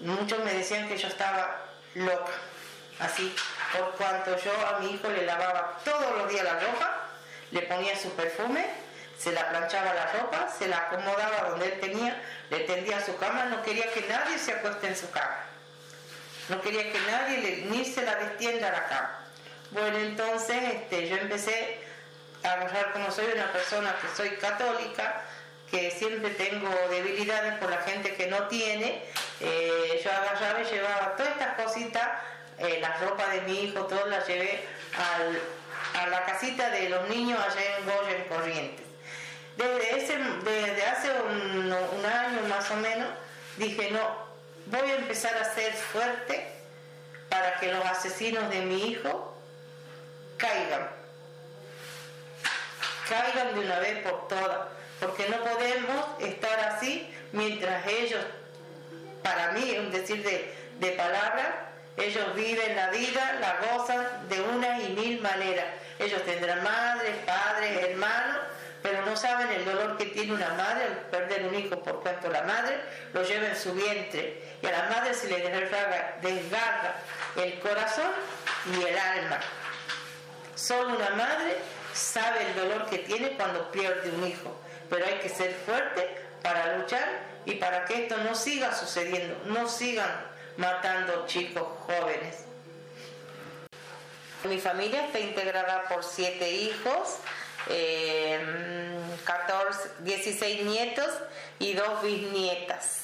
muchos 0.01 0.39
me 0.45 0.53
decían 0.53 0.89
que 0.89 0.99
yo 0.99 1.09
estaba 1.09 1.65
loca, 1.95 2.33
así, 2.99 3.35
por 3.73 3.93
cuanto 3.93 4.37
yo 4.39 4.53
a 4.67 4.81
mi 4.81 4.93
hijo 4.95 5.09
le 5.09 5.25
lavaba 5.25 5.79
todos 5.85 6.19
los 6.19 6.29
días 6.29 6.45
la 6.45 6.61
ropa, 6.61 7.09
le 7.51 7.63
ponía 7.63 7.97
su 7.99 8.11
perfume, 8.11 8.67
se 9.19 9.33
la 9.33 9.49
planchaba 9.51 9.95
la 9.95 10.13
ropa, 10.13 10.49
se 10.51 10.69
la 10.69 10.79
acomodaba 10.79 11.51
donde 11.51 11.67
él 11.67 11.81
tenía, 11.81 12.21
le 12.51 12.61
tendía 12.61 13.05
su 13.05 13.17
cama, 13.17 13.45
no 13.47 13.63
quería 13.63 13.93
que 13.93 14.03
nadie 14.09 14.39
se 14.39 14.53
acueste 14.53 14.89
en 14.89 14.97
su 14.97 15.11
cama. 15.11 15.45
No 16.49 16.61
quería 16.61 16.91
que 16.91 17.01
nadie 17.01 17.67
ni 17.71 17.85
se 17.85 18.03
la 18.03 18.17
destienda 18.17 18.69
a 18.69 18.73
la 18.73 18.87
cama. 18.87 19.19
Bueno, 19.71 19.99
entonces 19.99 20.57
este, 20.75 21.09
yo 21.09 21.17
empecé 21.17 21.81
a 22.43 22.53
agarrar 22.53 22.93
como 22.93 23.11
soy 23.11 23.27
una 23.33 23.53
persona 23.53 23.95
que 24.01 24.09
soy 24.17 24.31
católica, 24.37 25.23
que 25.71 25.91
siempre 25.91 26.31
tengo 26.31 26.69
debilidades 26.91 27.59
por 27.59 27.71
la 27.71 27.79
gente 27.79 28.15
que 28.15 28.27
no 28.27 28.49
tiene, 28.49 29.03
eh, 29.41 30.01
yo 30.05 30.11
agarraba 30.11 30.61
y 30.61 30.65
llevaba 30.65 31.17
todas 31.17 31.33
estas 31.33 31.55
cositas 31.65 32.09
eh, 32.63 32.79
la 32.81 32.97
ropa 32.99 33.29
de 33.29 33.41
mi 33.43 33.65
hijo, 33.65 33.87
todo 33.87 34.07
la 34.07 34.25
llevé 34.25 34.65
a 35.95 36.07
la 36.07 36.25
casita 36.25 36.71
de 36.71 36.89
los 36.89 37.09
niños 37.09 37.39
allá 37.41 37.79
en 37.79 37.85
Goya, 37.85 38.17
en 38.17 38.25
Corrientes. 38.25 38.87
Desde, 39.57 39.99
ese, 39.99 40.19
desde 40.45 40.87
hace 40.87 41.11
un, 41.11 41.73
año 41.73 42.43
más 42.49 42.71
o 42.71 42.77
menos 42.77 43.09
dije, 43.59 43.91
no, 43.91 44.01
voy 44.67 44.91
a 44.91 44.97
empezar 44.97 45.37
a 45.37 45.45
ser 45.55 45.73
fuerte 45.75 46.53
para 47.29 47.59
que 47.59 47.73
los 47.73 47.85
asesinos 47.85 48.49
de 48.49 48.61
mi 48.63 48.89
hijo 48.89 49.37
caigan. 50.39 50.89
Caigan 53.09 53.55
de 53.55 53.61
una 53.61 53.79
vez 53.81 54.03
por 54.03 54.29
todas, 54.29 54.69
porque 55.01 55.29
no 55.29 55.39
podemos 55.43 56.07
estar 56.21 56.61
así 56.61 57.13
mientras 57.33 57.87
ellos, 57.87 58.25
para 59.23 59.53
mí, 59.53 59.77
un 59.79 59.91
decir 59.91 60.23
de, 60.23 60.55
de 60.79 60.93
palabras, 60.93 61.49
ellos 61.97 62.35
viven 62.35 62.75
la 62.75 62.89
vida, 62.91 63.39
la 63.41 63.67
gozan 63.67 64.29
de 64.29 64.41
una 64.41 64.81
y 64.81 64.89
mil 64.91 65.21
maneras. 65.21 65.67
Ellos 65.99 66.25
tendrán 66.25 66.63
madres, 66.63 67.15
padres, 67.27 67.91
hermanos, 67.91 68.39
pero 68.83 69.05
no 69.05 69.17
saben 69.17 69.49
el 69.51 69.65
dolor 69.65 69.97
que 69.97 70.07
tiene 70.07 70.33
una 70.33 70.49
madre 70.55 70.85
al 70.85 70.97
perder 71.11 71.47
un 71.47 71.55
hijo 71.55 71.81
por 71.83 72.03
cuanto 72.03 72.29
la 72.31 72.43
madre 72.43 72.81
lo 73.13 73.23
lleva 73.23 73.47
en 73.47 73.57
su 73.57 73.73
vientre 73.75 74.43
y 74.61 74.67
a 74.67 74.73
la 74.73 74.83
madre 74.89 75.15
se 75.15 75.29
le 75.29 75.39
desgarra, 75.39 76.17
desgarra 76.21 76.95
el 77.37 77.61
corazón 77.61 78.11
y 78.75 78.83
el 78.83 78.99
alma. 78.99 79.39
Solo 80.57 80.97
una 80.97 81.11
madre 81.11 81.57
sabe 81.93 82.47
el 82.47 82.55
dolor 82.57 82.87
que 82.87 82.99
tiene 82.99 83.33
cuando 83.33 83.71
pierde 83.71 84.11
un 84.11 84.27
hijo, 84.27 84.57
pero 84.91 85.05
hay 85.05 85.19
que 85.19 85.29
ser 85.29 85.55
fuerte 85.67 86.17
para 86.43 86.79
luchar 86.79 87.07
y 87.45 87.55
para 87.57 87.85
que 87.85 88.05
esto 88.05 88.17
no 88.19 88.35
siga 88.35 88.75
sucediendo, 88.75 89.37
no 89.47 89.69
sigan 89.69 90.32
matando 90.57 91.27
chicos 91.27 91.67
jóvenes. 91.87 92.45
Mi 94.45 94.59
familia 94.59 95.07
está 95.07 95.21
integrada 95.21 95.85
por 95.89 96.03
siete 96.03 96.51
hijos, 96.51 97.19
14, 99.25 99.89
em, 99.99 100.05
16 100.05 100.65
nietos 100.65 101.11
y 101.61 101.75
dos 101.75 102.03
bisnietas. 102.03 103.03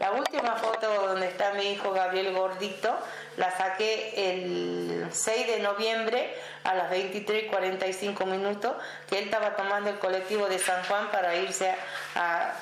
La 0.00 0.12
última 0.12 0.56
foto 0.56 1.08
donde 1.08 1.28
está 1.28 1.52
mi 1.52 1.72
hijo 1.72 1.92
Gabriel 1.92 2.32
Gordito 2.32 2.96
la 3.36 3.54
saqué 3.54 4.30
el 4.32 5.06
6 5.12 5.46
de 5.46 5.58
noviembre 5.60 6.34
a 6.64 6.74
las 6.74 6.90
23.45 6.90 8.24
minutos, 8.24 8.74
que 9.08 9.18
él 9.18 9.24
estaba 9.24 9.56
tomando 9.56 9.90
el 9.90 9.98
colectivo 9.98 10.48
de 10.48 10.58
San 10.58 10.82
Juan 10.84 11.10
para 11.10 11.36
irse 11.36 11.74
a 12.14 12.54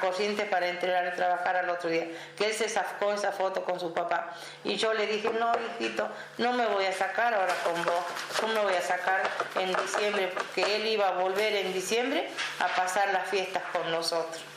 Corrientes 0.00 0.48
para 0.48 0.68
entregar 0.68 1.10
y 1.12 1.16
trabajar 1.16 1.56
al 1.56 1.70
otro 1.70 1.88
día, 1.88 2.06
que 2.36 2.46
él 2.46 2.54
se 2.54 2.68
sacó 2.68 3.12
esa 3.12 3.32
foto 3.32 3.64
con 3.64 3.80
su 3.80 3.92
papá. 3.92 4.34
Y 4.62 4.76
yo 4.76 4.92
le 4.92 5.06
dije, 5.06 5.30
no, 5.30 5.52
hijito, 5.78 6.08
no 6.38 6.52
me 6.52 6.66
voy 6.66 6.84
a 6.84 6.92
sacar 6.92 7.34
ahora 7.34 7.54
con 7.64 7.84
vos, 7.84 8.04
no 8.42 8.48
me 8.48 8.60
voy 8.60 8.74
a 8.74 8.82
sacar 8.82 9.22
en 9.56 9.74
diciembre, 9.74 10.32
porque 10.34 10.76
él 10.76 10.86
iba 10.86 11.08
a 11.08 11.12
volver 11.12 11.54
en 11.56 11.72
diciembre 11.72 12.28
a 12.60 12.68
pasar 12.68 13.12
las 13.12 13.28
fiestas 13.28 13.62
con 13.72 13.90
nosotros. 13.90 14.53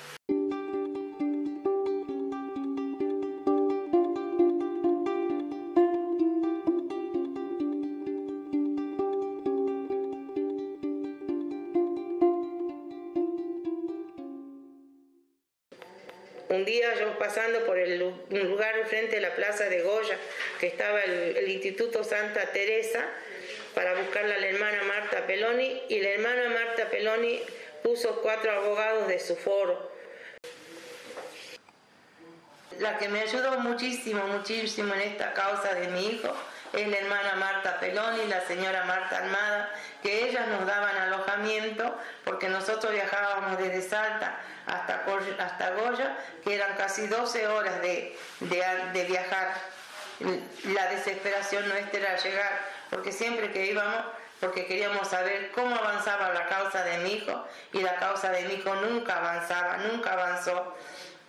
Pasando 17.27 17.65
por 17.65 17.77
el, 17.77 17.99
lugar 17.99 18.77
enfrente 18.77 19.15
de 19.15 19.21
la 19.21 19.35
plaza 19.35 19.65
de 19.65 19.81
Goya, 19.81 20.17
que 20.61 20.67
estaba 20.67 21.03
el, 21.03 21.49
Instituto 21.49 22.05
Santa 22.05 22.53
Teresa, 22.53 23.05
para 23.75 23.95
buscarla 23.95 24.35
a 24.35 24.37
la 24.37 24.47
hermana 24.47 24.83
Marta 24.83 25.27
Peloni, 25.27 25.83
y 25.89 25.99
la 25.99 26.09
hermana 26.11 26.49
Marta 26.49 26.89
Peloni 26.89 27.41
puso 27.83 28.21
cuatro 28.21 28.51
abogados 28.53 29.09
de 29.09 29.19
su 29.19 29.35
foro. 29.35 29.91
La 32.79 32.97
que 32.97 33.09
me 33.09 33.19
ayudó 33.19 33.59
muchísimo, 33.59 34.25
muchísimo 34.27 34.93
en 34.93 35.01
esta 35.01 35.33
causa 35.33 35.73
de 35.73 35.87
mi 35.89 36.07
hijo 36.07 36.33
es 36.73 36.87
la 36.87 36.97
hermana 36.97 37.35
Marta 37.35 37.79
Peloni, 37.79 38.25
la 38.27 38.41
señora 38.41 38.83
Marta 38.83 39.17
Armada, 39.17 39.69
que 40.01 40.29
ellas 40.29 40.47
nos 40.47 40.65
daban 40.65 40.95
alojamiento 40.97 41.97
porque 42.23 42.49
nosotros 42.49 42.91
viajábamos 42.91 43.57
desde 43.57 43.81
Salta 43.81 44.39
hasta, 44.65 45.05
hasta 45.39 45.71
Goya, 45.71 46.17
que 46.43 46.55
eran 46.55 46.75
casi 46.75 47.07
12 47.07 47.47
horas 47.47 47.81
de, 47.81 48.17
de, 48.39 49.05
viajar. 49.05 49.53
La 50.65 50.87
desesperación 50.87 51.67
nuestra 51.69 51.99
era 51.99 52.17
llegar, 52.17 52.59
porque 52.89 53.11
siempre 53.11 53.51
que 53.51 53.67
íbamos, 53.67 54.05
porque 54.39 54.65
queríamos 54.65 55.07
saber 55.07 55.51
cómo 55.51 55.75
avanzaba 55.75 56.33
la 56.33 56.47
causa 56.47 56.83
de 56.83 56.97
mi 56.99 57.13
hijo, 57.13 57.45
y 57.71 57.81
la 57.81 57.95
causa 57.95 58.29
de 58.31 58.43
mi 58.43 58.55
hijo 58.55 58.75
nunca 58.75 59.17
avanzaba, 59.17 59.77
nunca 59.77 60.13
avanzó 60.13 60.75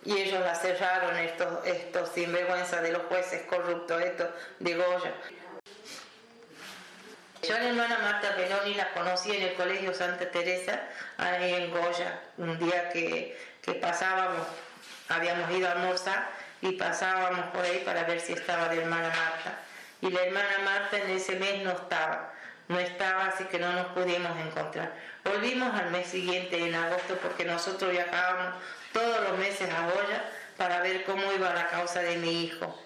y 0.05 0.17
ellos 0.17 0.39
la 0.39 0.55
cerraron 0.55 1.17
estos, 1.17 1.65
estos 1.65 2.09
sinvergüenza 2.09 2.81
de 2.81 2.91
los 2.91 3.03
jueces 3.03 3.41
corruptos, 3.43 4.01
estos 4.01 4.27
de 4.59 4.75
Goya. 4.75 5.13
Yo 7.47 7.55
a 7.55 7.59
la 7.59 7.69
hermana 7.69 7.99
Marta 7.99 8.35
Peloni 8.35 8.73
la 8.75 8.91
conocí 8.91 9.35
en 9.35 9.43
el 9.43 9.53
Colegio 9.55 9.93
Santa 9.93 10.29
Teresa, 10.29 10.81
ahí 11.17 11.53
en 11.53 11.71
Goya, 11.71 12.19
un 12.37 12.57
día 12.59 12.89
que, 12.89 13.39
que 13.61 13.73
pasábamos, 13.73 14.45
habíamos 15.07 15.49
ido 15.51 15.67
a 15.69 15.73
almorzar 15.73 16.29
y 16.61 16.73
pasábamos 16.73 17.45
por 17.47 17.63
ahí 17.63 17.81
para 17.85 18.03
ver 18.03 18.19
si 18.19 18.33
estaba 18.33 18.67
la 18.67 18.73
hermana 18.73 19.09
Marta. 19.09 19.59
Y 20.01 20.09
la 20.09 20.21
hermana 20.23 20.59
Marta 20.63 20.97
en 20.97 21.09
ese 21.11 21.35
mes 21.35 21.63
no 21.63 21.71
estaba, 21.71 22.33
no 22.67 22.79
estaba, 22.79 23.27
así 23.27 23.45
que 23.45 23.59
no 23.59 23.71
nos 23.71 23.87
pudimos 23.87 24.37
encontrar. 24.39 24.93
Volvimos 25.23 25.73
al 25.73 25.91
mes 25.91 26.07
siguiente, 26.07 26.57
en 26.57 26.75
agosto, 26.75 27.17
porque 27.21 27.45
nosotros 27.45 27.91
viajábamos 27.91 28.55
meses 29.37 29.69
a 29.69 29.85
Goya 29.85 30.29
para 30.57 30.81
ver 30.81 31.03
cómo 31.05 31.31
iba 31.33 31.53
la 31.53 31.67
causa 31.67 32.01
de 32.01 32.17
mi 32.17 32.43
hijo. 32.43 32.77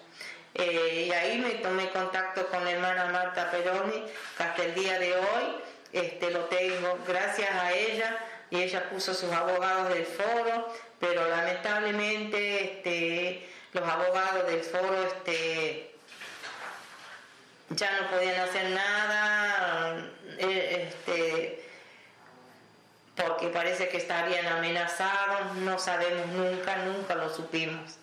Eh, 0.54 1.06
y 1.08 1.12
ahí 1.12 1.38
me 1.38 1.50
tomé 1.54 1.90
contacto 1.90 2.46
con 2.46 2.64
la 2.64 2.70
hermana 2.70 3.06
Marta 3.06 3.50
Peroni, 3.50 4.04
que 4.36 4.42
hasta 4.42 4.64
el 4.64 4.74
día 4.74 4.98
de 5.00 5.16
hoy 5.16 5.56
este, 5.92 6.30
lo 6.30 6.44
tengo 6.44 6.98
gracias 7.06 7.50
a 7.50 7.72
ella 7.72 8.18
y 8.50 8.62
ella 8.62 8.88
puso 8.88 9.14
sus 9.14 9.32
abogados 9.32 9.88
del 9.88 10.06
foro, 10.06 10.72
pero 11.00 11.28
lamentablemente 11.28 12.64
este, 12.64 13.48
los 13.72 13.88
abogados 13.88 14.46
del 14.46 14.60
foro 14.60 15.04
este, 15.04 15.94
ya 17.70 18.00
no 18.00 18.10
podían 18.10 18.40
hacer 18.40 18.70
nada, 18.70 20.06
eh, 20.38 20.88
este, 20.88 21.63
porque 23.16 23.48
parece 23.48 23.88
que 23.88 23.98
estarían 23.98 24.46
amenazados, 24.46 25.54
no 25.56 25.78
sabemos 25.78 26.26
nunca, 26.28 26.76
nunca 26.78 27.14
lo 27.14 27.32
supimos. 27.32 27.98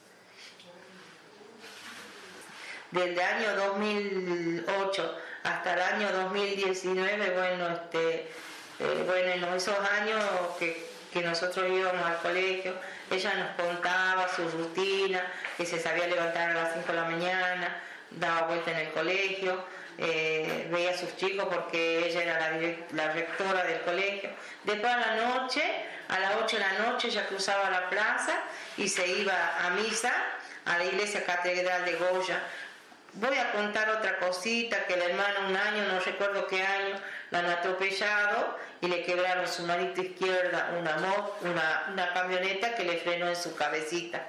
Del 2.91 3.19
año 3.19 3.55
2008 3.55 5.17
hasta 5.43 5.73
el 5.73 5.81
año 5.81 6.11
2019, 6.11 7.31
bueno, 7.31 7.69
este, 7.69 8.31
eh, 8.79 9.03
bueno, 9.05 9.47
en 9.47 9.55
esos 9.55 9.77
años 9.79 10.23
que, 10.59 10.91
nosotros 11.21 11.69
íbamos 11.69 12.05
al 12.05 12.17
colegio, 12.19 12.73
ella 13.09 13.33
nos 13.35 13.67
contaba 13.67 14.29
su 14.33 14.47
rutina, 14.49 15.21
que 15.57 15.65
se 15.65 15.77
sabía 15.77 16.07
levantar 16.07 16.51
a 16.51 16.53
las 16.53 16.73
5 16.73 16.87
de 16.87 16.93
la 16.93 17.03
mañana, 17.03 17.81
daba 18.11 18.47
vuelta 18.47 18.71
en 18.71 18.87
el 18.87 18.93
colegio, 18.93 19.61
eh, 19.97 20.67
veía 20.71 20.91
a 20.91 20.97
sus 20.97 21.15
chicos 21.17 21.47
porque 21.51 22.07
ella 22.07 22.23
era 22.23 22.83
la, 22.91 23.11
rectora 23.13 23.63
del 23.63 23.81
colegio. 23.81 24.29
Después 24.63 24.91
a 24.91 24.97
la 24.97 25.15
noche, 25.15 25.61
a 26.09 26.19
las 26.19 26.35
8 26.43 26.57
de 26.57 26.63
la 26.63 26.73
noche, 26.79 27.07
ella 27.09 27.27
cruzaba 27.27 27.69
la 27.69 27.89
plaza 27.89 28.39
y 28.77 28.87
se 28.87 29.07
iba 29.07 29.65
a 29.65 29.69
misa 29.71 30.11
a 30.65 30.77
la 30.77 30.85
iglesia 30.85 31.25
catedral 31.25 31.85
de 31.85 31.95
Goya 31.95 32.41
Voy 33.13 33.37
a 33.37 33.51
contar 33.51 33.89
otra 33.89 34.19
cosita, 34.19 34.85
que 34.85 34.95
la 34.95 35.03
hermana 35.03 35.47
un 35.49 35.57
año, 35.57 35.83
no 35.91 35.99
recuerdo 35.99 36.47
qué 36.47 36.63
año, 36.63 36.95
la 37.29 37.39
han 37.39 37.45
atropellado 37.47 38.57
y 38.79 38.87
le 38.87 39.03
quebraron 39.03 39.45
su 39.49 39.63
manita 39.63 40.01
izquierda 40.01 40.71
una, 40.79 40.95
una, 41.41 41.87
una 41.91 42.13
camioneta 42.13 42.73
que 42.73 42.85
le 42.85 42.97
frenó 42.99 43.27
en 43.27 43.35
su 43.35 43.53
cabecita. 43.55 44.25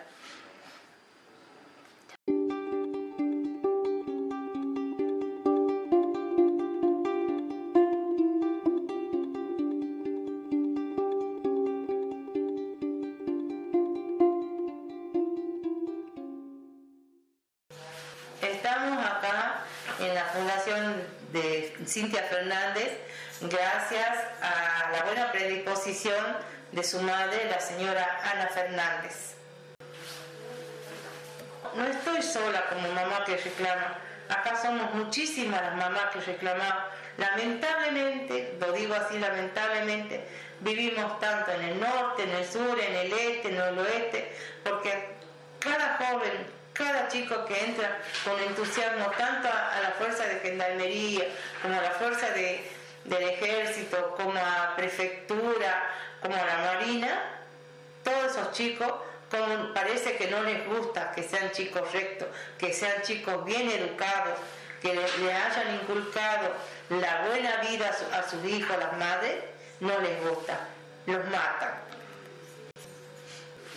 Gracias 23.52 24.18
a 24.40 24.90
la 24.92 25.04
buena 25.04 25.30
predisposición 25.30 26.24
de 26.72 26.82
su 26.82 27.00
madre, 27.02 27.48
la 27.50 27.60
señora 27.60 28.20
Ana 28.24 28.48
Fernández. 28.48 29.34
No 31.74 31.86
estoy 31.86 32.22
sola 32.22 32.64
como 32.68 32.88
mamá 32.92 33.24
que 33.24 33.36
reclama, 33.36 33.98
acá 34.28 34.56
somos 34.60 34.94
muchísimas 34.94 35.60
las 35.62 35.76
mamás 35.76 36.12
que 36.12 36.20
reclamamos. 36.20 36.84
Lamentablemente, 37.18 38.56
lo 38.58 38.72
digo 38.72 38.94
así, 38.94 39.18
lamentablemente, 39.18 40.26
vivimos 40.60 41.20
tanto 41.20 41.52
en 41.52 41.62
el 41.62 41.80
norte, 41.80 42.22
en 42.24 42.30
el 42.30 42.44
sur, 42.46 42.78
en 42.80 42.94
el 42.94 43.12
este, 43.12 43.48
en 43.48 43.56
el 43.56 43.78
oeste, 43.78 44.34
porque 44.64 45.14
cada 45.60 45.98
joven 45.98 46.62
cada 46.72 47.06
chico 47.08 47.44
que 47.44 47.64
entra 47.64 48.00
con 48.24 48.40
entusiasmo 48.40 49.10
tanto 49.18 49.48
a, 49.48 49.78
la 49.82 49.90
fuerza 49.98 50.24
de 50.24 50.40
gendarmería 50.40 51.26
como 51.60 51.78
a 51.78 51.82
la 51.82 51.90
fuerza 51.90 52.30
de, 52.30 52.64
del 53.04 53.22
ejército, 53.22 54.14
como 54.16 54.38
a 54.38 54.74
prefectura, 54.76 55.90
como 56.20 56.34
a 56.34 56.44
la 56.46 56.58
marina, 56.58 57.22
todos 58.04 58.32
esos 58.32 58.52
chicos 58.52 58.92
como 59.32 59.72
parece 59.72 60.16
que 60.16 60.28
no 60.28 60.42
les 60.42 60.66
gusta 60.66 61.10
que 61.12 61.22
sean 61.22 61.50
chicos 61.52 61.90
rectos, 61.92 62.28
que 62.58 62.72
sean 62.74 63.00
chicos 63.02 63.44
bien 63.46 63.70
educados, 63.70 64.38
que 64.82 64.92
le, 64.92 65.32
hayan 65.32 65.76
inculcado 65.76 66.50
la 66.90 67.22
buena 67.26 67.56
vida 67.62 67.90
a, 68.12 68.28
sus 68.28 68.44
hijos, 68.44 68.76
las 68.78 68.92
madres, 68.98 69.36
no 69.80 69.98
les 70.00 70.20
gusta, 70.28 70.68
los 71.06 71.24
matan. 71.30 71.72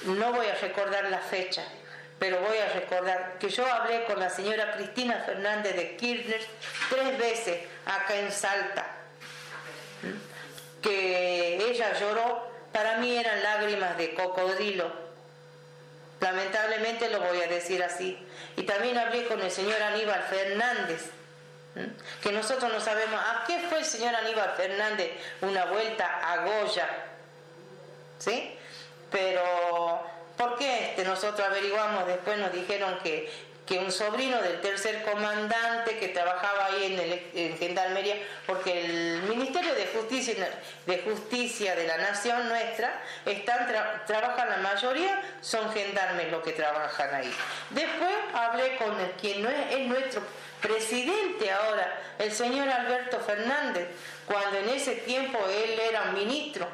No 0.06 0.34
voy 0.34 0.48
a 0.48 0.56
recordar 0.56 1.06
la 1.06 1.20
fecha, 1.20 1.64
pero 2.20 2.42
voy 2.42 2.58
a 2.58 2.74
recordar 2.74 3.38
que 3.40 3.50
yo 3.50 3.66
hablé 3.66 4.04
con 4.06 4.20
la 4.20 4.30
señora 4.30 4.74
Cristina 4.74 5.24
Fernández 5.26 5.76
de 5.76 5.96
Kirchner 5.96 6.42
tres 6.90 7.18
veces 7.18 7.62
acá 7.86 8.16
en 8.16 8.32
Salta, 8.32 8.86
que 10.86 11.58
ella 11.70 11.98
lloró, 12.00 12.48
para 12.72 12.98
mí 12.98 13.18
eran 13.18 13.42
lágrimas 13.42 13.98
de 13.98 14.14
cocodrilo, 14.14 14.92
lamentablemente 16.22 17.10
lo 17.10 17.20
voy 17.20 17.42
a 17.42 17.48
decir 17.48 17.84
así. 17.84 18.18
Y 18.56 18.64
también 18.64 18.98
hablé 18.98 19.26
con 19.26 19.42
el 19.42 19.50
señor 19.50 19.82
Aníbal 19.82 20.22
Fernández, 20.24 21.10
que 22.22 22.32
nosotros 22.32 22.72
no 22.72 22.80
sabemos 22.80 23.20
a 23.20 23.44
qué 23.48 23.60
fue 23.68 23.80
el 23.80 23.86
señor 23.86 24.16
Aníbal 24.16 24.54
Fernández 24.56 25.12
una 25.42 25.66
vuelta 25.66 26.32
a 26.32 26.46
Goya, 26.46 26.88
¿sí? 28.20 28.56
Pero, 29.12 30.02
¿por 30.38 30.58
qué 30.58 30.90
este? 30.90 31.04
nosotros 31.04 31.48
averiguamos, 31.48 32.06
después 32.06 32.38
nos 32.38 32.52
dijeron 32.54 33.00
que, 33.04 33.32
que 33.66 33.80
un 33.80 33.92
sobrino 33.92 34.42
del 34.42 34.62
tercer 34.62 35.04
comandante 35.04 35.98
que 35.98 36.10
trabajaba 36.10 36.66
ahí 36.66 36.94
en, 36.94 37.00
el, 37.00 37.32
en 37.34 37.58
Gendarmería, 37.58 38.16
porque 38.46 38.86
el 38.86 39.24
Ministerio 39.24 39.74
de 39.74 39.88
Justicia, 39.88 40.36
de 40.86 41.00
Justicia 41.00 41.76
de 41.76 41.88
la 41.88 41.98
Nación 41.98 42.48
nuestra, 42.48 43.02
están 43.26 43.68
trabajan 44.06 44.50
la 44.50 44.58
mayoría, 44.58 45.22
son 45.42 45.72
gendarmes 45.74 46.32
los 46.32 46.44
que 46.44 46.52
trabajan 46.52 47.14
ahí. 47.16 47.34
Después 47.72 48.12
hablé 48.34 48.78
con 48.78 48.96
quien 49.20 49.42
no 49.42 49.50
es, 49.50 49.72
es 49.72 49.88
nuestro 49.88 50.22
presidente 50.62 51.52
ahora, 51.52 52.00
el 52.20 52.32
señor 52.32 52.70
Alberto 52.70 53.20
Fernández, 53.20 53.88
cuando 54.26 54.58
en 54.58 54.70
ese 54.70 54.96
tiempo 54.96 55.40
él 55.50 55.80
era 55.80 56.06
ministro. 56.06 56.68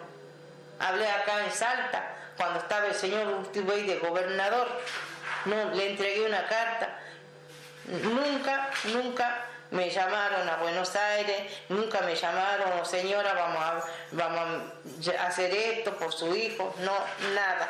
Hablé 0.79 1.07
acá 1.07 1.45
en 1.45 1.51
Salta, 1.51 2.15
cuando 2.37 2.59
estaba 2.59 2.87
el 2.87 2.95
señor 2.95 3.27
Urtubey 3.27 3.85
de 3.85 3.99
gobernador. 3.99 4.67
No, 5.45 5.71
le 5.71 5.91
entregué 5.91 6.25
una 6.25 6.47
carta. 6.47 6.99
Nunca, 7.85 8.69
nunca 8.93 9.45
me 9.71 9.89
llamaron 9.89 10.47
a 10.47 10.57
Buenos 10.57 10.95
Aires, 10.95 11.41
nunca 11.69 12.01
me 12.01 12.15
llamaron, 12.15 12.85
señora, 12.85 13.33
vamos 13.33 13.63
a, 13.63 13.83
vamos 14.11 14.73
a 15.17 15.27
hacer 15.27 15.53
esto 15.53 15.97
por 15.97 16.13
su 16.13 16.35
hijo, 16.35 16.75
no, 16.79 16.93
nada. 17.33 17.69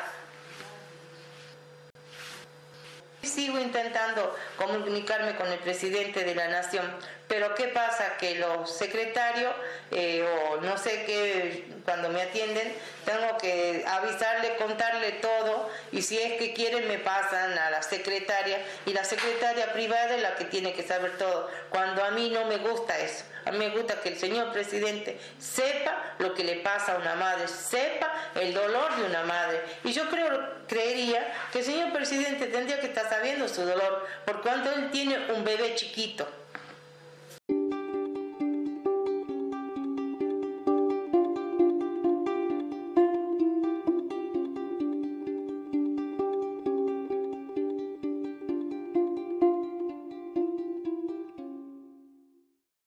Sigo 3.22 3.58
intentando 3.58 4.36
comunicarme 4.56 5.36
con 5.36 5.46
el 5.46 5.58
presidente 5.60 6.24
de 6.24 6.34
la 6.34 6.48
nación, 6.48 6.84
pero 7.28 7.54
¿qué 7.54 7.68
pasa? 7.68 8.16
Que 8.18 8.34
los 8.34 8.70
secretarios, 8.70 9.54
eh, 9.92 10.22
o 10.22 10.60
no 10.60 10.76
sé 10.76 11.04
qué, 11.06 11.66
cuando 11.84 12.08
me 12.08 12.20
atienden, 12.20 12.74
tengo 13.04 13.38
que 13.38 13.84
avisarle, 13.86 14.56
contarle 14.56 15.12
todo, 15.12 15.70
y 15.92 16.02
si 16.02 16.18
es 16.18 16.34
que 16.34 16.52
quieren 16.52 16.88
me 16.88 16.98
pasan 16.98 17.56
a 17.56 17.70
la 17.70 17.82
secretaria, 17.82 18.58
y 18.86 18.92
la 18.92 19.04
secretaria 19.04 19.72
privada 19.72 20.16
es 20.16 20.22
la 20.22 20.34
que 20.34 20.44
tiene 20.44 20.74
que 20.74 20.82
saber 20.82 21.16
todo, 21.16 21.48
cuando 21.70 22.04
a 22.04 22.10
mí 22.10 22.28
no 22.28 22.44
me 22.46 22.58
gusta 22.58 22.98
eso. 22.98 23.24
A 23.44 23.50
mí 23.50 23.58
me 23.58 23.70
gusta 23.70 24.00
que 24.00 24.10
el 24.10 24.18
señor 24.18 24.52
presidente 24.52 25.18
sepa 25.38 26.14
lo 26.18 26.34
que 26.34 26.44
le 26.44 26.56
pasa 26.56 26.94
a 26.94 26.98
una 26.98 27.14
madre, 27.14 27.48
sepa 27.48 28.12
el 28.34 28.54
dolor 28.54 28.96
de 28.96 29.04
una 29.04 29.24
madre. 29.24 29.60
Y 29.84 29.92
yo 29.92 30.08
creo, 30.08 30.64
creería 30.68 31.32
que 31.52 31.60
el 31.60 31.64
señor 31.64 31.92
presidente 31.92 32.46
tendría 32.46 32.80
que 32.80 32.86
estar 32.86 33.08
sabiendo 33.08 33.48
su 33.48 33.62
dolor, 33.62 34.06
por 34.24 34.42
cuanto 34.42 34.70
él 34.72 34.90
tiene 34.90 35.32
un 35.32 35.44
bebé 35.44 35.74
chiquito 35.74 36.41